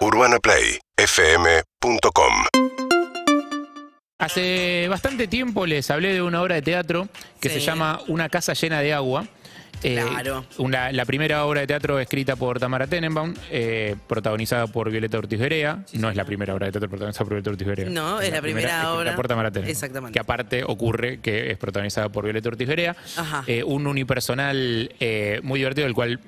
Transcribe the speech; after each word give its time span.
UrbanaPlayFM.com 0.00 2.32
Hace 4.18 4.86
bastante 4.88 5.28
tiempo 5.28 5.66
les 5.66 5.90
hablé 5.90 6.12
de 6.14 6.22
una 6.22 6.40
obra 6.42 6.54
de 6.56 6.62
teatro 6.62 7.08
que 7.40 7.48
Sí. 7.50 7.60
se 7.60 7.66
llama 7.66 8.00
Una 8.08 8.28
casa 8.30 8.52
llena 8.54 8.80
de 8.80 8.92
agua. 8.94 9.26
Eh, 9.82 9.94
Claro. 10.10 10.44
una- 10.58 10.92
la 10.92 11.04
primera 11.06 11.44
obra 11.46 11.60
de 11.62 11.66
teatro 11.66 11.98
escrita 12.00 12.36
por 12.36 12.58
Tamara 12.60 12.86
Tenenbaum, 12.86 13.32
eh, 13.50 13.96
protagonizada 14.08 14.66
por 14.66 14.90
Violeta 14.90 15.16
Ortiz 15.18 15.38
Berea. 15.38 15.84
no 15.94 16.08
es 16.10 16.16
la 16.16 16.24
primera 16.26 16.52
obra 16.54 16.66
de 16.66 16.72
teatro 16.72 16.88
protagonizada 16.90 17.24
por 17.24 17.32
Violeta 17.34 17.50
Ortiz 17.50 17.66
Berea. 17.66 17.88
No, 17.90 18.20
es 18.20 18.30
la 18.32 18.40
primera 18.42 18.68
escrita 18.68 18.92
obra. 18.94 19.16
por 19.16 19.26
Tamara 19.28 19.50
Tenenbaum. 19.50 19.70
Exactamente. 19.70 20.12
Que 20.14 20.20
aparte 20.20 20.64
ocurre 20.64 21.20
que 21.20 21.50
es 21.50 21.56
protagonizada 21.58 22.08
por 22.10 22.24
Violeta 22.24 22.48
Ortiz 22.50 22.68
Berea. 22.68 22.94
Ajá. 23.16 23.42
Eh, 23.46 23.62
un 23.64 23.86
unipersonal 23.86 24.94
eh, 25.00 25.40
muy 25.42 25.60
divertido, 25.60 25.86
del 25.86 25.94
cual 25.94 26.20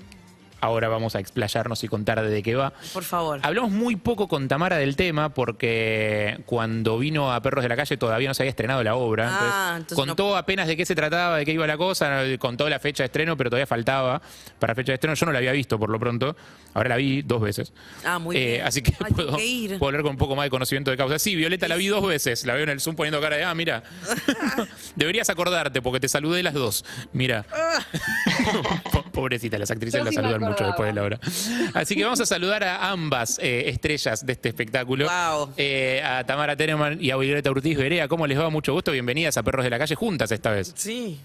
ahora 0.63 0.89
vamos 0.89 1.15
a 1.17 1.21
explayarnos 1.21 1.85
y 1.85 1.89
contar 1.89 2.23
de 2.27 2.43
qué 2.43 2.55
va. 2.55 2.73
Por 2.95 3.03
favor. 3.05 3.41
Hablamos 3.43 3.71
muy 3.71 3.97
poco 3.97 4.29
con 4.29 4.49
Tamara 4.49 4.77
del 4.79 4.97
tema 4.97 5.35
porque 5.35 6.39
cuando 6.47 6.99
vino 6.99 7.33
a 7.33 7.43
Perros 7.43 7.63
de 7.63 7.69
la 7.69 7.77
Calle 7.77 7.97
todavía 7.97 8.29
no 8.29 8.35
se 8.35 8.43
había 8.45 8.51
estrenado 8.51 8.83
la 8.83 8.95
obra. 8.95 9.29
Ah, 9.29 9.75
entonces, 9.77 9.81
entonces 9.81 10.07
contó 10.07 10.37
apenas 10.37 10.67
de 10.69 10.77
qué 10.77 10.87
se 10.87 10.95
trataba, 10.95 11.37
de 11.37 11.45
qué 11.45 11.53
iba 11.53 11.67
la 11.67 11.77
cosa, 11.77 12.23
contó 12.39 12.69
la 12.69 12.79
fecha 12.79 13.03
de 13.03 13.07
estreno, 13.07 13.37
pero 13.37 13.51
todavía 13.51 13.67
faltaba 13.67 14.23
para 14.59 14.75
fecha 14.75 14.93
de 14.93 14.95
estreno. 14.95 15.15
Yo 15.15 15.27
no 15.27 15.33
la 15.33 15.39
había 15.39 15.53
visto 15.53 15.79
por 15.79 15.91
lo 15.91 15.99
pronto. 15.99 16.35
Ahora 16.75 16.91
la 16.91 16.97
vi 16.97 17.23
dos 17.23 17.43
veces. 17.43 17.73
Ah, 18.05 18.19
muy 18.19 18.37
Eh, 18.37 18.47
bien. 18.53 18.63
Así 18.67 18.81
que 18.83 18.95
Ay, 19.05 19.13
puedo, 19.13 19.37
que 19.37 19.45
ir. 19.45 19.79
puedo 19.79 19.89
hablar 19.89 20.03
con 20.03 20.13
un 20.13 20.17
poco 20.17 20.37
más 20.37 20.45
de 20.45 20.51
conocimiento 20.51 20.91
de 20.91 20.97
causa. 20.97 21.19
Sí, 21.19 21.35
Violeta 21.37 21.69
la 21.69 21.77
vi 21.77 21.89
dos 21.89 22.07
veces. 22.07 22.47
La 22.47 22.55
veo 22.55 22.63
en 22.63 22.71
el 22.71 22.81
Zoom 22.81 22.97
poniendo 22.97 23.21
cara 23.21 23.37
de, 23.37 23.45
ah, 23.45 23.55
mira. 23.55 23.83
Deberías 24.97 25.29
acordarte 25.29 25.83
porque 25.83 26.01
te 26.01 26.09
saludé 26.09 26.43
las 26.43 26.55
dos. 26.55 26.85
Mira. 27.13 27.45
Po- 28.93 29.03
Pobrecita, 29.13 29.59
las 29.59 29.71
actrices 29.71 29.99
Yo 30.01 30.05
la 30.05 30.13
saludan 30.13 30.52
mucho 30.53 30.67
después 30.67 30.89
de 30.89 30.95
la 30.95 31.03
obra. 31.03 31.21
Así 31.75 31.97
que 31.97 32.05
vamos 32.05 32.21
a 32.21 32.27
saludar 32.27 32.65
a 32.65 32.91
ambas 32.91 33.39
eh, 33.41 33.69
estrellas 33.69 34.25
de 34.25 34.33
este 34.33 34.49
espectáculo. 34.49 35.07
Wow. 35.07 35.55
Eh, 35.57 36.03
a 36.05 36.25
Tamara 36.25 36.57
Teneman 36.57 36.99
y 37.01 37.11
a 37.11 37.17
Violeta 37.17 37.51
Ortiz 37.51 37.77
Berea. 37.77 38.09
¿Cómo 38.09 38.27
les 38.27 38.39
va? 38.39 38.51
Mucho 38.51 38.73
gusto. 38.73 38.93
Bienvenidas 38.93 39.37
a 39.37 39.43
Perros 39.43 39.65
de 39.65 39.71
la 39.71 39.79
Calle 39.79 39.95
juntas 39.95 40.31
esta 40.31 40.51
vez. 40.51 40.73
Sí. 40.77 41.19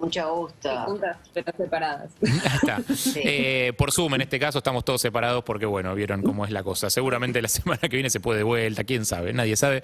Mucho 0.00 0.32
gusto. 0.32 0.70
juntas 0.84 1.16
pero 1.34 1.52
separadas. 1.56 2.10
Ahí 2.22 2.56
está. 2.62 2.80
Eh, 3.16 3.72
por 3.76 3.90
Zoom, 3.90 4.14
en 4.14 4.20
este 4.22 4.38
caso, 4.38 4.58
estamos 4.58 4.84
todos 4.84 5.00
separados 5.00 5.42
porque, 5.44 5.66
bueno, 5.66 5.94
vieron 5.94 6.22
cómo 6.22 6.44
es 6.44 6.52
la 6.52 6.62
cosa. 6.62 6.88
Seguramente 6.88 7.42
la 7.42 7.48
semana 7.48 7.80
que 7.80 7.96
viene 7.96 8.10
se 8.10 8.20
puede 8.20 8.38
de 8.38 8.44
vuelta, 8.44 8.84
quién 8.84 9.04
sabe, 9.04 9.32
nadie 9.32 9.56
sabe. 9.56 9.82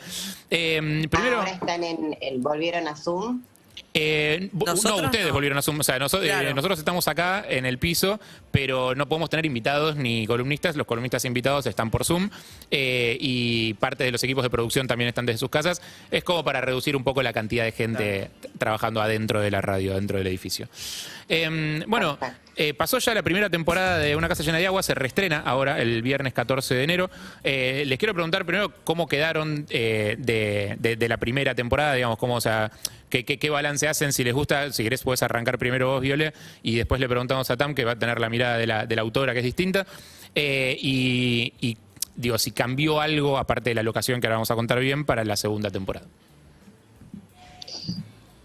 Eh, 0.50 1.06
primero, 1.10 1.38
Ahora 1.38 1.50
están 1.50 1.82
en, 1.82 2.16
volvieron 2.38 2.86
a 2.88 2.96
Zoom. 2.96 3.42
Eh, 3.94 4.48
no, 4.52 4.64
Nosotros 4.66 5.02
ustedes 5.02 5.26
no. 5.28 5.32
volvieron 5.32 5.56
a 5.58 5.62
Zoom. 5.62 5.80
O 5.80 5.82
sea, 5.82 5.98
noso- 5.98 6.20
eh, 6.22 6.52
nosotros 6.54 6.78
estamos 6.78 7.06
acá 7.08 7.44
en 7.48 7.64
el 7.66 7.78
piso, 7.78 8.18
pero 8.50 8.94
no 8.94 9.08
podemos 9.08 9.30
tener 9.30 9.46
invitados 9.46 9.96
ni 9.96 10.26
columnistas. 10.26 10.74
Los 10.76 10.86
columnistas 10.86 11.24
invitados 11.24 11.66
están 11.66 11.90
por 11.90 12.04
Zoom 12.04 12.30
eh, 12.70 13.16
y 13.20 13.74
parte 13.74 14.04
de 14.04 14.10
los 14.12 14.22
equipos 14.24 14.42
de 14.42 14.50
producción 14.50 14.86
también 14.86 15.08
están 15.08 15.26
desde 15.26 15.38
sus 15.38 15.50
casas. 15.50 15.80
Es 16.10 16.24
como 16.24 16.42
para 16.44 16.60
reducir 16.60 16.96
un 16.96 17.04
poco 17.04 17.22
la 17.22 17.32
cantidad 17.32 17.64
de 17.64 17.72
gente 17.72 18.30
trabajando 18.58 19.00
adentro 19.00 19.40
de 19.40 19.50
la 19.50 19.60
radio, 19.60 19.94
dentro 19.94 20.18
del 20.18 20.26
edificio. 20.26 20.68
Eh, 21.28 21.82
bueno, 21.86 22.18
Perfecto. 22.18 22.43
Eh, 22.56 22.74
pasó 22.74 22.98
ya 22.98 23.14
la 23.14 23.22
primera 23.22 23.50
temporada 23.50 23.98
de 23.98 24.16
Una 24.16 24.28
Casa 24.28 24.42
Llena 24.42 24.58
de 24.58 24.66
Agua, 24.66 24.82
se 24.82 24.94
reestrena 24.94 25.40
ahora 25.40 25.80
el 25.80 26.02
viernes 26.02 26.32
14 26.32 26.74
de 26.74 26.84
enero. 26.84 27.10
Eh, 27.42 27.84
les 27.86 27.98
quiero 27.98 28.14
preguntar 28.14 28.44
primero 28.44 28.72
cómo 28.84 29.06
quedaron 29.06 29.66
eh, 29.70 30.16
de, 30.18 30.76
de- 30.78 31.08
la 31.08 31.16
primera 31.18 31.54
temporada, 31.54 31.94
digamos, 31.94 32.18
cómo, 32.18 32.36
o 32.36 32.40
sea, 32.40 32.70
qué, 33.10 33.24
qué- 33.24 33.50
balance 33.50 33.86
hacen, 33.88 34.12
si 34.12 34.24
les 34.24 34.34
gusta, 34.34 34.72
si 34.72 34.82
querés 34.82 35.02
puedes 35.02 35.22
arrancar 35.22 35.58
primero 35.58 35.88
vos, 35.88 36.00
Viole, 36.02 36.32
y 36.62 36.76
después 36.76 37.00
le 37.00 37.08
preguntamos 37.08 37.50
a 37.50 37.56
Tam, 37.56 37.74
que 37.74 37.84
va 37.84 37.92
a 37.92 37.98
tener 37.98 38.20
la 38.20 38.28
mirada 38.28 38.56
de 38.58 38.66
la, 38.66 39.02
autora, 39.02 39.32
que 39.32 39.40
es 39.40 39.44
distinta. 39.44 39.86
Y, 40.34 41.52
y, 41.60 41.76
digo, 42.16 42.38
si 42.38 42.50
cambió 42.52 43.00
algo, 43.00 43.38
aparte 43.38 43.70
de 43.70 43.74
la 43.74 43.82
locación 43.82 44.20
que 44.20 44.26
ahora 44.26 44.36
vamos 44.36 44.50
a 44.50 44.54
contar 44.54 44.80
bien, 44.80 45.04
para 45.04 45.24
la 45.24 45.36
segunda 45.36 45.70
temporada. 45.70 46.06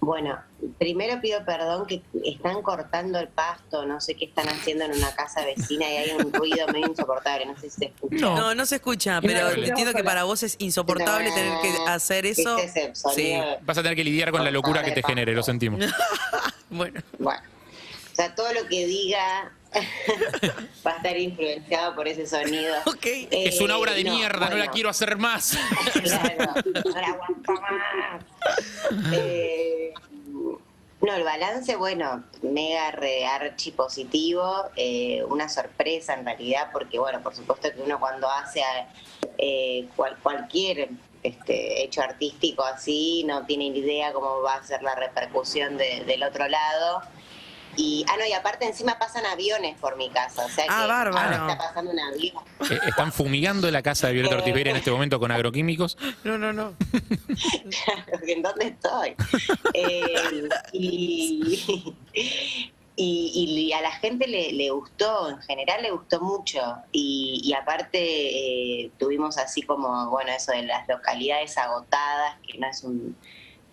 Bueno, 0.02 0.40
primero 0.78 1.20
pido 1.22 1.44
perdón 1.44 1.86
que 1.86 2.02
están 2.24 2.62
cortando 2.62 3.20
el 3.20 3.28
pasto, 3.28 3.86
no 3.86 4.00
sé 4.00 4.16
qué 4.16 4.26
están 4.26 4.48
haciendo 4.48 4.86
en 4.86 4.94
una 4.94 5.14
casa 5.14 5.44
vecina 5.46 5.90
y 5.90 5.98
hay 5.98 6.12
un 6.12 6.32
ruido 6.32 6.68
medio 6.68 6.88
insoportable, 6.88 7.46
no 7.46 7.56
sé 7.56 7.70
si 7.70 7.78
se 7.78 7.86
escucha. 7.86 8.16
No. 8.18 8.36
No, 8.36 8.56
no 8.56 8.66
se 8.66 8.76
escucha, 8.76 9.20
pero 9.22 9.56
no, 9.56 9.64
entiendo 9.64 9.94
que 9.94 10.04
para 10.04 10.24
vos 10.24 10.44
es 10.44 10.56
insoportable 10.60 11.30
No, 11.30 11.36
tener 11.36 11.62
que 11.62 11.78
hacer 11.88 12.26
eso. 12.26 12.58
Este 12.58 12.92
es 12.92 13.00
sonido. 13.00 13.58
Vas 13.62 13.78
a 13.78 13.82
tener 13.82 13.96
que 13.96 14.04
lidiar 14.04 14.32
con 14.32 14.44
la 14.44 14.52
locura 14.52 14.84
que 14.84 14.92
te 14.92 15.04
genere, 15.04 15.34
lo 15.34 15.44
sentimos. 15.44 15.84
Bueno. 16.72 17.02
Bueno, 17.18 17.42
o 18.12 18.16
sea, 18.16 18.36
todo 18.36 18.54
lo 18.54 18.68
que 18.68 18.86
diga 18.86 19.52
va 20.86 20.92
a 20.94 20.98
estar 20.98 21.18
influenciado 21.18 21.96
por 21.96 22.08
ese 22.08 22.26
sonido. 22.26 22.74
Ok. 22.86 23.06
es 23.32 23.62
una 23.62 23.78
obra 23.78 23.94
de 23.94 24.02
Eh, 24.02 24.04
no, 24.06 24.14
mierda, 24.16 24.50
no 24.50 24.58
la 24.58 24.72
quiero 24.72 24.90
hacer 24.90 25.18
más. 25.18 25.58
Claro, 26.04 26.54
no 26.86 27.00
la 27.02 27.08
aguanto 27.08 27.52
más. 27.54 28.24
Eh, 29.14 29.94
no, 31.02 31.14
el 31.16 31.24
balance, 31.24 31.76
bueno, 31.76 32.24
mega 32.42 32.92
re 32.92 33.26
archi 33.26 33.72
positivo, 33.72 34.66
eh, 34.76 35.24
una 35.30 35.48
sorpresa 35.48 36.14
en 36.14 36.26
realidad, 36.26 36.70
porque 36.74 37.00
bueno, 37.00 37.22
por 37.22 37.36
supuesto 37.36 37.72
que 37.74 37.82
uno 37.82 38.00
cuando 38.00 38.30
hace 38.30 38.62
eh, 39.38 39.88
cual- 39.96 40.18
cualquier 40.22 40.90
este, 41.24 41.84
hecho 41.84 42.02
artístico 42.02 42.64
así, 42.64 43.24
no 43.26 43.46
tiene 43.46 43.70
ni 43.70 43.80
idea 43.80 44.12
cómo 44.14 44.42
va 44.42 44.56
a 44.56 44.64
ser 44.64 44.82
la 44.84 44.96
repercusión 44.96 45.78
de- 45.78 46.04
del 46.06 46.24
otro 46.24 46.48
lado. 46.48 47.02
Y, 47.82 48.04
ah, 48.10 48.16
no, 48.20 48.26
y 48.26 48.34
aparte 48.34 48.66
encima 48.66 49.00
pasan 49.00 49.26
aviones 49.26 49.78
por 49.80 49.96
mi 49.96 50.10
casa, 50.10 50.44
o 50.46 50.50
sea 50.50 50.66
que 50.66 50.70
Ah, 50.70 50.86
bárbaro. 50.86 51.18
ahora 51.18 51.54
está 51.54 51.58
pasando 51.70 51.92
un 51.92 52.00
avión. 52.00 52.36
Eh, 52.70 52.80
Están 52.88 53.14
fumigando 53.14 53.72
la 53.72 53.82
casa 53.82 54.08
de 54.08 54.14
Violeta 54.16 54.36
Ortiz 54.36 54.54
en 54.54 54.76
este 54.76 54.92
momento 54.92 55.18
con 55.18 55.32
agroquímicos. 55.32 55.98
No, 56.26 56.38
no, 56.38 56.52
no. 56.52 56.74
¿En 58.28 58.42
dónde 58.42 58.68
estoy? 58.68 59.16
Eh, 59.74 60.50
y, 60.74 61.96
y- 62.96 63.68
y 63.70 63.72
a 63.74 63.80
la 63.82 63.92
gente 63.92 64.28
le, 64.28 64.52
le 64.52 64.70
gustó, 64.72 65.30
en 65.30 65.40
general 65.44 65.82
le 65.82 65.92
gustó 65.92 66.20
mucho. 66.20 66.60
Y, 66.92 67.40
y 67.46 67.54
aparte 67.54 67.98
eh, 68.02 68.92
tuvimos 69.00 69.38
así 69.38 69.62
como, 69.62 70.10
bueno, 70.10 70.32
eso 70.32 70.52
de 70.52 70.64
las 70.64 70.86
localidades 70.90 71.58
agotadas, 71.58 72.36
que 72.46 72.58
no 72.58 72.68
es 72.68 72.84
un, 72.84 73.16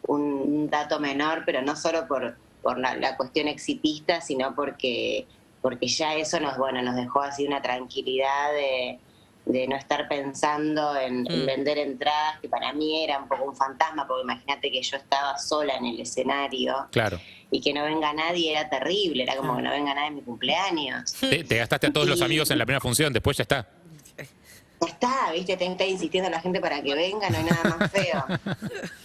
un 0.07 0.71
dato 0.71 1.01
menor, 1.01 1.43
pero 1.45 1.61
no 1.63 1.75
solo 1.75 2.07
por, 2.07 2.37
por 2.67 2.79
la, 2.81 2.97
la 2.97 3.17
cuestión 3.17 3.47
exitista, 3.47 4.21
sino 4.21 4.53
porque, 4.57 5.25
porque 5.63 5.87
ya 5.87 6.15
eso 6.17 6.41
nos, 6.41 6.59
bueno, 6.59 6.83
nos 6.83 6.97
dejó 6.97 7.21
así 7.23 7.47
una 7.47 7.63
tranquilidad 7.63 8.51
de, 8.55 8.99
de 9.45 9.69
no 9.69 9.77
estar 9.77 10.09
pensando 10.09 10.97
en, 10.97 11.31
en 11.31 11.43
Mm. 11.45 11.47
vender 11.47 11.79
entradas, 11.79 12.41
que 12.41 12.49
para 12.49 12.73
mí 12.73 13.05
era 13.05 13.21
un 13.21 13.29
poco 13.29 13.45
un 13.45 13.55
fantasma, 13.55 14.05
porque 14.09 14.23
imagínate 14.25 14.73
que 14.73 14.83
yo 14.83 14.97
estaba 14.97 15.39
sola 15.39 15.75
en 15.77 15.85
el 15.87 16.01
escenario 16.01 16.75
Claro. 16.91 17.21
y 17.53 17.61
que 17.61 17.73
no 17.73 17.85
venga 17.85 18.13
nadie 18.13 18.51
era 18.51 18.69
terrible, 18.69 19.23
era 19.23 19.37
como 19.37 19.55
que 19.57 19.63
no 19.63 19.71
venga 19.71 19.95
nadie 19.95 20.09
en 20.09 20.15
mi 20.17 20.23
cumpleaños. 20.23 21.13
Te, 21.21 21.45
te 21.45 21.57
gastaste 21.59 21.87
a 21.87 21.93
todos 21.93 22.09
los 22.09 22.21
amigos 22.21 22.51
en 22.51 22.59
la 22.59 22.67
primera 22.67 22.81
función, 22.81 23.13
después 23.13 23.37
ya 23.37 23.43
está. 23.43 23.69
Ya 24.81 24.89
está, 24.89 25.33
viste, 25.33 25.57
te 25.57 25.67
está 25.67 25.85
insistiendo 25.85 26.29
la 26.29 26.41
gente 26.41 26.61
para 26.61 26.83
que 26.83 26.95
venga, 26.95 27.31
no 27.31 27.39
hay 27.39 27.45
nada 27.45 27.77
más 27.77 27.91
feo. 27.91 28.25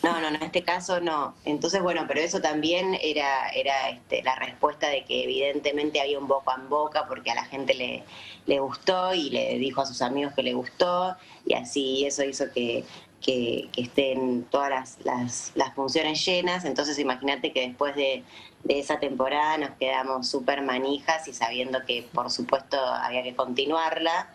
No, 0.04 0.20
no, 0.20 0.32
no, 0.32 0.38
en 0.38 0.44
este 0.44 0.64
caso 0.64 1.00
no. 1.00 1.36
Entonces, 1.46 1.82
bueno, 1.82 2.06
pero 2.08 2.22
eso 2.22 2.42
también 2.42 2.98
era, 3.02 3.50
era 3.50 3.90
este, 3.90 4.24
la 4.24 4.36
respuesta 4.36 4.90
de 4.90 5.06
que 5.06 5.24
evidentemente 5.24 6.02
había 6.02 6.18
un 6.18 6.28
boca 6.28 6.56
en 6.58 6.68
boca 6.70 7.06
porque 7.08 7.30
a 7.30 7.36
la 7.36 7.46
gente 7.46 7.76
le, 7.76 8.04
le 8.48 8.60
gustó 8.60 9.14
y 9.14 9.30
le 9.30 9.60
dijo 9.60 9.82
a 9.82 9.86
sus 9.86 10.02
amigos 10.02 10.34
que 10.34 10.42
le 10.42 10.54
gustó 10.54 11.16
y 11.46 11.54
así 11.54 12.06
eso 12.06 12.24
hizo 12.24 12.52
que, 12.52 12.84
que, 13.22 13.70
que 13.72 13.82
estén 13.82 14.44
todas 14.50 14.98
las, 15.04 15.52
las, 15.56 15.74
funciones 15.76 16.26
llenas. 16.26 16.66
Entonces, 16.66 16.98
imagínate 17.00 17.54
que 17.54 17.68
después 17.68 17.96
de, 17.96 18.24
de 18.64 18.80
esa 18.80 19.00
temporada 19.00 19.58
nos 19.58 19.72
quedamos 19.72 20.28
súper 20.28 20.62
manijas 20.64 21.28
y 21.28 21.34
sabiendo 21.34 21.86
que, 21.86 22.04
por 22.14 22.30
supuesto, 22.32 22.78
había 22.78 23.24
que 23.24 23.36
continuarla. 23.36 24.34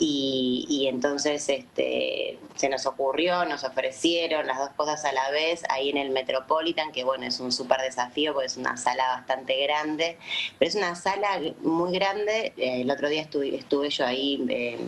Y, 0.00 0.64
y 0.68 0.86
entonces 0.86 1.48
este, 1.48 2.38
se 2.54 2.68
nos 2.68 2.86
ocurrió, 2.86 3.44
nos 3.46 3.64
ofrecieron 3.64 4.46
las 4.46 4.58
dos 4.58 4.70
cosas 4.76 5.04
a 5.04 5.12
la 5.12 5.28
vez 5.30 5.64
ahí 5.70 5.90
en 5.90 5.96
el 5.96 6.10
Metropolitan, 6.10 6.92
que 6.92 7.02
bueno, 7.02 7.24
es 7.26 7.40
un 7.40 7.50
súper 7.50 7.80
desafío 7.80 8.32
porque 8.32 8.46
es 8.46 8.56
una 8.56 8.76
sala 8.76 9.08
bastante 9.08 9.60
grande, 9.64 10.16
pero 10.56 10.68
es 10.68 10.76
una 10.76 10.94
sala 10.94 11.40
muy 11.62 11.92
grande. 11.92 12.52
Eh, 12.56 12.82
el 12.82 12.90
otro 12.92 13.08
día 13.08 13.22
estuve, 13.22 13.56
estuve 13.56 13.90
yo 13.90 14.06
ahí 14.06 14.44
eh, 14.48 14.78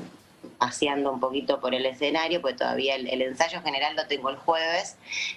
paseando 0.58 1.10
un 1.12 1.20
poquito 1.20 1.60
por 1.60 1.74
el 1.74 1.84
escenario, 1.86 2.40
porque 2.42 2.56
todavía 2.58 2.94
el, 2.96 3.08
el 3.08 3.22
ensayo 3.22 3.60
general 3.62 3.96
lo 3.96 4.06
tengo 4.06 4.28
el 4.30 4.36
jueves. 4.36 4.96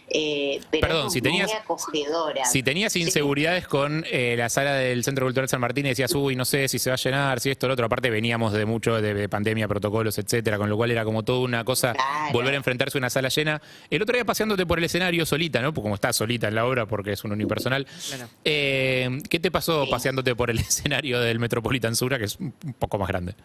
eh, 0.10 0.60
pero 0.72 0.88
Perdón, 0.88 1.08
es 1.08 1.14
si 1.14 1.22
tenías- 1.22 1.48
muy 1.50 1.58
acogedora. 1.58 2.46
Si 2.46 2.62
tenías 2.64 2.94
Sí. 2.94 3.02
inseguridades 3.02 3.68
con 3.68 4.06
eh, 4.12 4.36
la 4.38 4.50
sala 4.50 4.74
del 4.74 5.04
Centro 5.04 5.26
Cultural 5.26 5.48
San 5.50 5.62
Martín 5.62 5.86
y 5.86 5.90
decías, 5.90 6.14
uy, 6.14 6.36
no 6.36 6.46
sé 6.46 6.68
si 6.68 6.78
se 6.80 6.90
va 6.90 6.96
a 6.96 6.98
llenar, 6.98 7.40
si 7.40 7.50
esto, 7.52 7.68
lo 7.68 7.74
otro, 7.74 7.86
aparte 7.86 8.10
veníamos 8.10 8.54
de 8.54 8.66
mucho 8.66 9.02
de, 9.02 9.14
de 9.14 9.30
pandemia, 9.30 9.68
protocolos, 9.68 10.18
etcétera, 10.18 10.58
con 10.58 10.70
lo 10.70 10.76
cual 10.78 10.92
era 10.92 11.04
como 11.06 11.24
toda 11.24 11.40
una 11.40 11.64
cosa 11.64 11.94
Claro. 11.94 12.34
volver 12.34 12.54
a 12.54 12.58
enfrentarse 12.58 12.98
a 12.98 13.00
una 13.00 13.10
sala 13.10 13.30
llena. 13.30 13.62
El 13.90 14.02
otro 14.02 14.16
día 14.16 14.26
paseándote 14.26 14.66
por 14.66 14.78
el 14.78 14.84
escenario 14.86 15.26
solita, 15.26 15.62
¿no? 15.62 15.74
Porque 15.74 15.84
como 15.84 15.96
estás 15.96 16.16
solita 16.16 16.48
en 16.48 16.56
la 16.56 16.66
obra 16.66 16.86
porque 16.86 17.12
es 17.14 17.24
un 17.24 17.32
unipersonal. 17.32 17.86
Claro. 18.10 18.28
Eh, 18.46 19.20
¿Qué 19.30 19.40
te 19.40 19.52
pasó 19.52 19.86
Sí. 19.86 19.92
paseándote 19.92 20.36
por 20.36 20.50
el 20.50 20.60
escenario 20.60 21.20
del 21.22 21.40
Metropolitan 21.40 21.96
Sura, 21.96 22.18
que 22.20 22.26
es 22.26 22.38
un 22.40 22.52
poco 22.78 22.98
más 22.98 23.08
grande? 23.08 23.32
Eh, 23.32 23.36
poco 23.38 23.40
más 23.40 23.40
grande? 23.40 23.44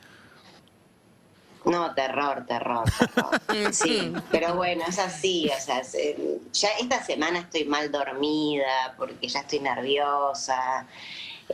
No, 1.70 1.94
terror, 1.94 2.44
terror, 2.46 2.84
terror. 2.98 3.40
Sí, 3.72 4.12
pero 4.30 4.54
bueno, 4.54 4.84
es 4.88 4.98
así, 4.98 5.50
o 5.56 5.60
sea, 5.60 5.84
se- 5.84 6.16
ya 6.52 6.68
esta 6.80 7.02
semana 7.04 7.40
estoy 7.40 7.64
mal 7.64 7.90
dormida 7.92 8.94
porque 8.96 9.28
ya 9.28 9.40
estoy 9.40 9.60
nerviosa, 9.60 10.86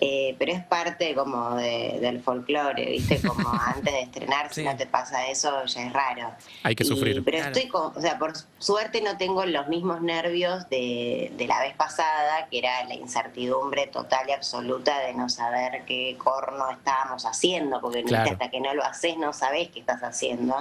eh, 0.00 0.35
pero 0.38 0.52
es 0.52 0.64
parte 0.64 1.14
como 1.14 1.55
de- 1.56 1.99
del 2.00 2.20
folclore, 2.23 2.85
¿viste? 2.87 3.20
Como 3.23 3.49
antes 3.62 3.93
de 3.93 4.00
estrenar, 4.02 4.49
si 4.52 4.62
Sí. 4.62 4.67
no 4.67 4.76
te 4.76 4.87
pasa 4.87 5.26
eso, 5.29 5.64
ya 5.67 5.87
es 5.87 5.93
raro. 5.93 6.32
Hay 6.62 6.75
que 6.75 6.85
Y- 6.85 6.87
sufrir. 6.87 7.25
pero 7.25 7.38
Claro. 7.38 7.52
estoy 7.52 7.69
con, 7.70 7.96
o 7.96 8.00
sea, 8.00 8.19
por 8.19 8.32
suerte 8.58 9.00
no 9.00 9.17
tengo 9.17 9.44
los 9.46 9.69
mismos 9.69 10.00
nervios 10.02 10.69
de, 10.69 11.32
de 11.37 11.46
la 11.46 11.61
vez 11.61 11.75
pasada, 11.76 12.46
que 12.50 12.58
era 12.58 12.85
la 12.85 12.94
incertidumbre 12.94 13.87
total 13.87 14.29
y 14.29 14.32
absoluta 14.32 14.99
de 15.00 15.14
no 15.14 15.29
saber 15.29 15.85
qué 15.87 16.17
corno 16.19 16.70
estábamos 16.70 17.25
haciendo, 17.26 17.81
porque 17.81 18.05
hasta 18.17 18.50
que 18.50 18.61
no 18.61 18.75
lo 18.75 18.85
haces 18.85 19.17
no 19.17 19.32
sabes 19.32 19.69
qué 19.70 19.81
estás 19.81 20.02
haciendo. 20.02 20.56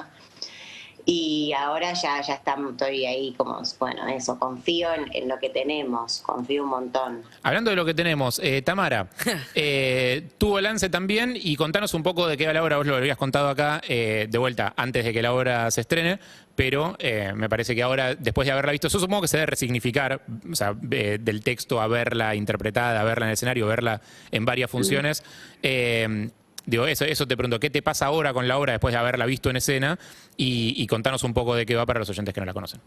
Y 1.05 1.51
ahora 1.51 1.91
ya, 1.93 2.21
ya 2.21 2.35
está- 2.35 2.55
estoy 2.71 3.05
ahí 3.05 3.33
como, 3.35 3.61
bueno, 3.77 4.07
eso, 4.07 4.39
confío 4.39 4.93
en, 4.93 5.13
en 5.13 5.27
lo 5.27 5.37
que 5.37 5.49
tenemos, 5.49 6.21
confío 6.21 6.63
un 6.63 6.69
montón. 6.69 7.23
Hablando 7.41 7.71
de 7.71 7.75
lo 7.75 7.83
que 7.83 7.93
tenemos, 7.93 8.39
eh, 8.41 8.61
Tamara, 8.61 9.09
eh, 9.55 10.29
tu 10.37 10.51
balance 10.53 10.87
también 10.89 11.33
y 11.35 11.55
contanos 11.57 11.93
un 11.93 12.03
poco 12.03 12.25
de 12.27 12.37
qué 12.37 12.47
va 12.47 12.53
la 12.53 12.63
obra. 12.63 12.77
Vos 12.77 12.87
lo 12.87 12.95
habías 12.95 13.17
contado 13.17 13.49
acá 13.49 13.81
eh, 13.87 14.27
de 14.29 14.37
vuelta 14.37 14.73
antes 14.77 15.03
de 15.03 15.11
que 15.11 15.21
la 15.21 15.33
obra 15.33 15.69
se 15.71 15.81
estrene, 15.81 16.19
pero 16.55 16.95
eh, 16.99 17.33
me 17.35 17.49
parece 17.49 17.75
que 17.75 17.83
ahora, 17.83 18.15
después 18.15 18.45
de 18.45 18.53
haberla 18.53 18.71
visto, 18.71 18.87
yo 18.87 18.99
supongo 18.99 19.23
que 19.23 19.27
se 19.27 19.37
debe 19.37 19.47
resignificar, 19.47 20.21
o 20.49 20.55
sea, 20.55 20.73
eh, 20.91 21.17
del 21.19 21.43
texto 21.43 21.81
a 21.81 21.87
verla 21.87 22.33
interpretada, 22.35 23.01
a 23.01 23.03
verla 23.03 23.25
en 23.25 23.29
el 23.31 23.33
escenario, 23.33 23.67
verla 23.67 23.99
en 24.31 24.45
varias 24.45 24.69
funciones. 24.71 25.21
Eh, 25.61 26.29
Digo, 26.65 26.87
eso, 26.87 27.05
eso 27.05 27.27
te 27.27 27.35
pregunto, 27.35 27.59
¿qué 27.59 27.69
te 27.69 27.81
pasa 27.81 28.05
ahora 28.05 28.33
con 28.33 28.47
la 28.47 28.57
obra 28.57 28.73
después 28.73 28.93
de 28.93 28.99
haberla 28.99 29.25
visto 29.25 29.49
en 29.49 29.57
escena? 29.57 29.99
Y, 30.37 30.73
y 30.77 30.87
contanos 30.87 31.23
un 31.23 31.33
poco 31.33 31.55
de 31.55 31.65
qué 31.65 31.75
va 31.75 31.85
para 31.85 31.99
los 31.99 32.09
oyentes 32.09 32.33
que 32.33 32.39
no 32.39 32.45
la 32.45 32.53
conocen. 32.53 32.79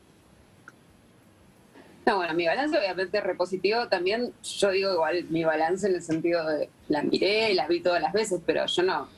No, 2.06 2.18
bueno, 2.18 2.34
mi 2.34 2.46
balance 2.46 2.78
obviamente 2.78 3.18
es 3.18 3.24
repositivo. 3.24 3.88
También 3.88 4.32
yo 4.42 4.70
digo 4.70 4.92
igual 4.92 5.24
mi 5.28 5.44
balance 5.44 5.88
en 5.88 5.96
el 5.96 6.02
sentido 6.02 6.46
de 6.46 6.70
la 6.88 7.02
miré, 7.02 7.52
la 7.54 7.66
vi 7.66 7.80
todas 7.80 8.00
las 8.00 8.12
veces, 8.12 8.40
pero 8.46 8.64
yo 8.64 8.82
no, 8.84 9.08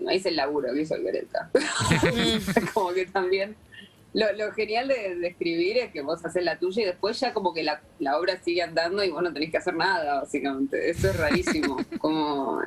no 0.00 0.10
hice 0.10 0.30
el 0.30 0.36
laburo 0.36 0.72
que 0.72 0.80
hizo 0.80 0.98
Violeta. 0.98 1.50
como 2.74 2.92
que 2.94 3.04
también 3.04 3.54
lo, 4.14 4.32
lo 4.32 4.52
genial 4.52 4.88
de, 4.88 5.16
de 5.16 5.26
escribir 5.28 5.78
es 5.78 5.90
que 5.92 6.02
vos 6.02 6.24
haces 6.24 6.44
la 6.44 6.58
tuya 6.58 6.82
y 6.82 6.84
después 6.86 7.18
ya 7.20 7.32
como 7.32 7.54
que 7.54 7.62
la, 7.62 7.80
la 7.98 8.18
obra 8.18 8.36
sigue 8.42 8.62
andando 8.62 9.02
y 9.02 9.10
vos 9.10 9.22
no 9.22 9.32
tenés 9.32 9.50
que 9.50 9.56
hacer 9.58 9.74
nada, 9.74 10.20
básicamente. 10.20 10.90
Eso 10.90 11.08
es 11.10 11.16
rarísimo. 11.16 11.78
como, 11.98 12.60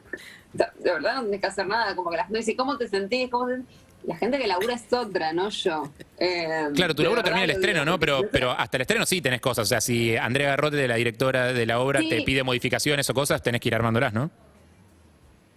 de 0.54 0.66
verdad 0.84 1.16
no 1.18 1.24
tenés 1.26 1.42
que 1.42 1.48
hacer 1.48 1.68
nada. 1.68 1.96
Como 1.96 2.10
que 2.10 2.18
las 2.18 2.30
no 2.30 2.38
dice, 2.38 2.56
¿cómo 2.56 2.78
te 2.78 2.88
sentís? 2.88 3.30
¿Cómo 3.30 3.48
te- 3.48 3.62
La 4.06 4.16
gente 4.18 4.38
que 4.40 4.48
labura 4.48 4.74
es 4.76 4.92
otra, 4.94 5.34
no 5.34 5.50
yo. 5.50 5.92
Eh, 6.18 6.70
Claro, 6.76 6.94
tu 6.96 7.04
laburo 7.04 7.22
termina 7.24 7.44
el 7.46 7.52
estreno, 7.52 7.82
digo. 7.82 7.92
¿no? 7.92 8.00
Pero, 8.00 8.22
pero 8.32 8.52
hasta 8.52 8.78
el 8.78 8.82
estreno 8.82 9.06
sí 9.06 9.22
tenés 9.22 9.42
cosas. 9.42 9.64
O 9.64 9.70
sea, 9.70 9.82
si 9.82 10.16
Andrea 10.18 10.50
Garrote, 10.50 10.78
de 10.78 10.88
la 10.88 10.96
directora 10.96 11.54
de 11.54 11.66
la 11.66 11.80
obra, 11.80 12.00
Sí. 12.02 12.10
te 12.10 12.22
pide 12.22 12.44
modificaciones 12.44 13.10
o 13.10 13.14
cosas, 13.14 13.42
tenés 13.44 13.62
que 13.62 13.70
ir 13.70 13.76
armándolas, 13.76 14.14
¿no? 14.14 14.32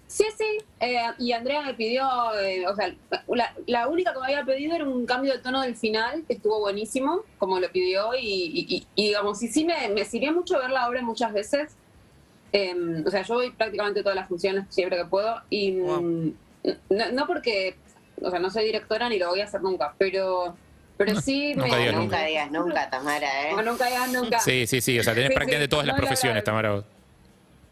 Sí, 0.09 0.25
sí. 0.39 0.59
eh, 0.81 1.03
y 1.19 1.33
Andrea 1.33 1.61
me 1.63 1.75
pidió, 1.75 2.03
eh, 2.41 2.67
o 2.67 2.75
sea, 2.75 2.95
la, 3.29 3.55
la 3.67 3.89
única 3.89 4.15
que 4.15 4.19
me 4.21 4.25
había 4.27 4.43
pedido 4.45 4.75
era 4.75 4.85
un 4.85 5.05
cambio 5.05 5.35
de 5.35 5.39
tono 5.41 5.61
del 5.61 5.77
final, 5.77 6.25
que 6.27 6.35
estuvo 6.35 6.59
buenísimo, 6.61 7.21
como 7.37 7.61
lo 7.61 7.71
pidió, 7.71 8.15
y, 8.15 8.21
y- 8.27 8.67
y- 8.77 8.87
y, 8.95 9.07
digamos, 9.09 9.43
y 9.43 9.49
sí 9.49 9.65
me, 9.67 9.89
me 9.91 10.05
sirvió 10.07 10.33
mucho 10.33 10.59
ver 10.59 10.71
la 10.71 10.89
obra 10.89 11.03
muchas 11.03 11.33
veces. 11.35 11.77
Eh, 12.53 12.75
o 13.07 13.11
sea, 13.11 13.21
yo 13.23 13.35
voy 13.35 13.51
prácticamente 13.51 14.03
todas 14.03 14.17
las 14.17 14.29
funciones 14.29 14.65
siempre 14.71 14.97
que 14.97 15.05
puedo, 15.05 15.43
y 15.51 15.73
mm, 15.73 15.83
Wow. 15.85 16.35
no, 16.91 17.13
no 17.13 17.27
porque, 17.27 17.77
o 18.23 18.31
sea, 18.31 18.39
no 18.41 18.51
soy 18.51 18.65
directora 18.65 19.11
ni 19.11 19.19
lo 19.19 19.29
voy 19.29 19.43
a 19.43 19.45
hacer 19.45 19.61
nunca, 19.61 19.95
pero, 19.99 20.57
pero 20.97 21.21
sí 21.21 21.53
Nunca 21.55 21.77
me... 21.77 21.79
digas 21.81 21.95
nunca 21.95 22.17
nunca. 22.17 22.25
digas 22.25 22.51
nunca, 22.51 22.91
Tamara, 22.91 23.51
¿eh? 23.51 23.53
No, 23.55 23.63
nunca 23.63 23.87
digas 23.87 24.11
nunca. 24.13 24.41
Sí, 24.41 24.67
sí, 24.67 24.81
sí. 24.81 24.99
O 24.99 25.03
sea, 25.05 25.13
tenés 25.15 25.29
Sí, 25.29 25.35
prácticamente 25.35 25.67
sí, 25.67 25.71
todas 25.71 25.87
las 25.87 25.95
no, 25.97 26.01
no, 26.01 26.07
profesiones, 26.07 26.41
no. 26.43 26.45
Tamara. 26.45 26.85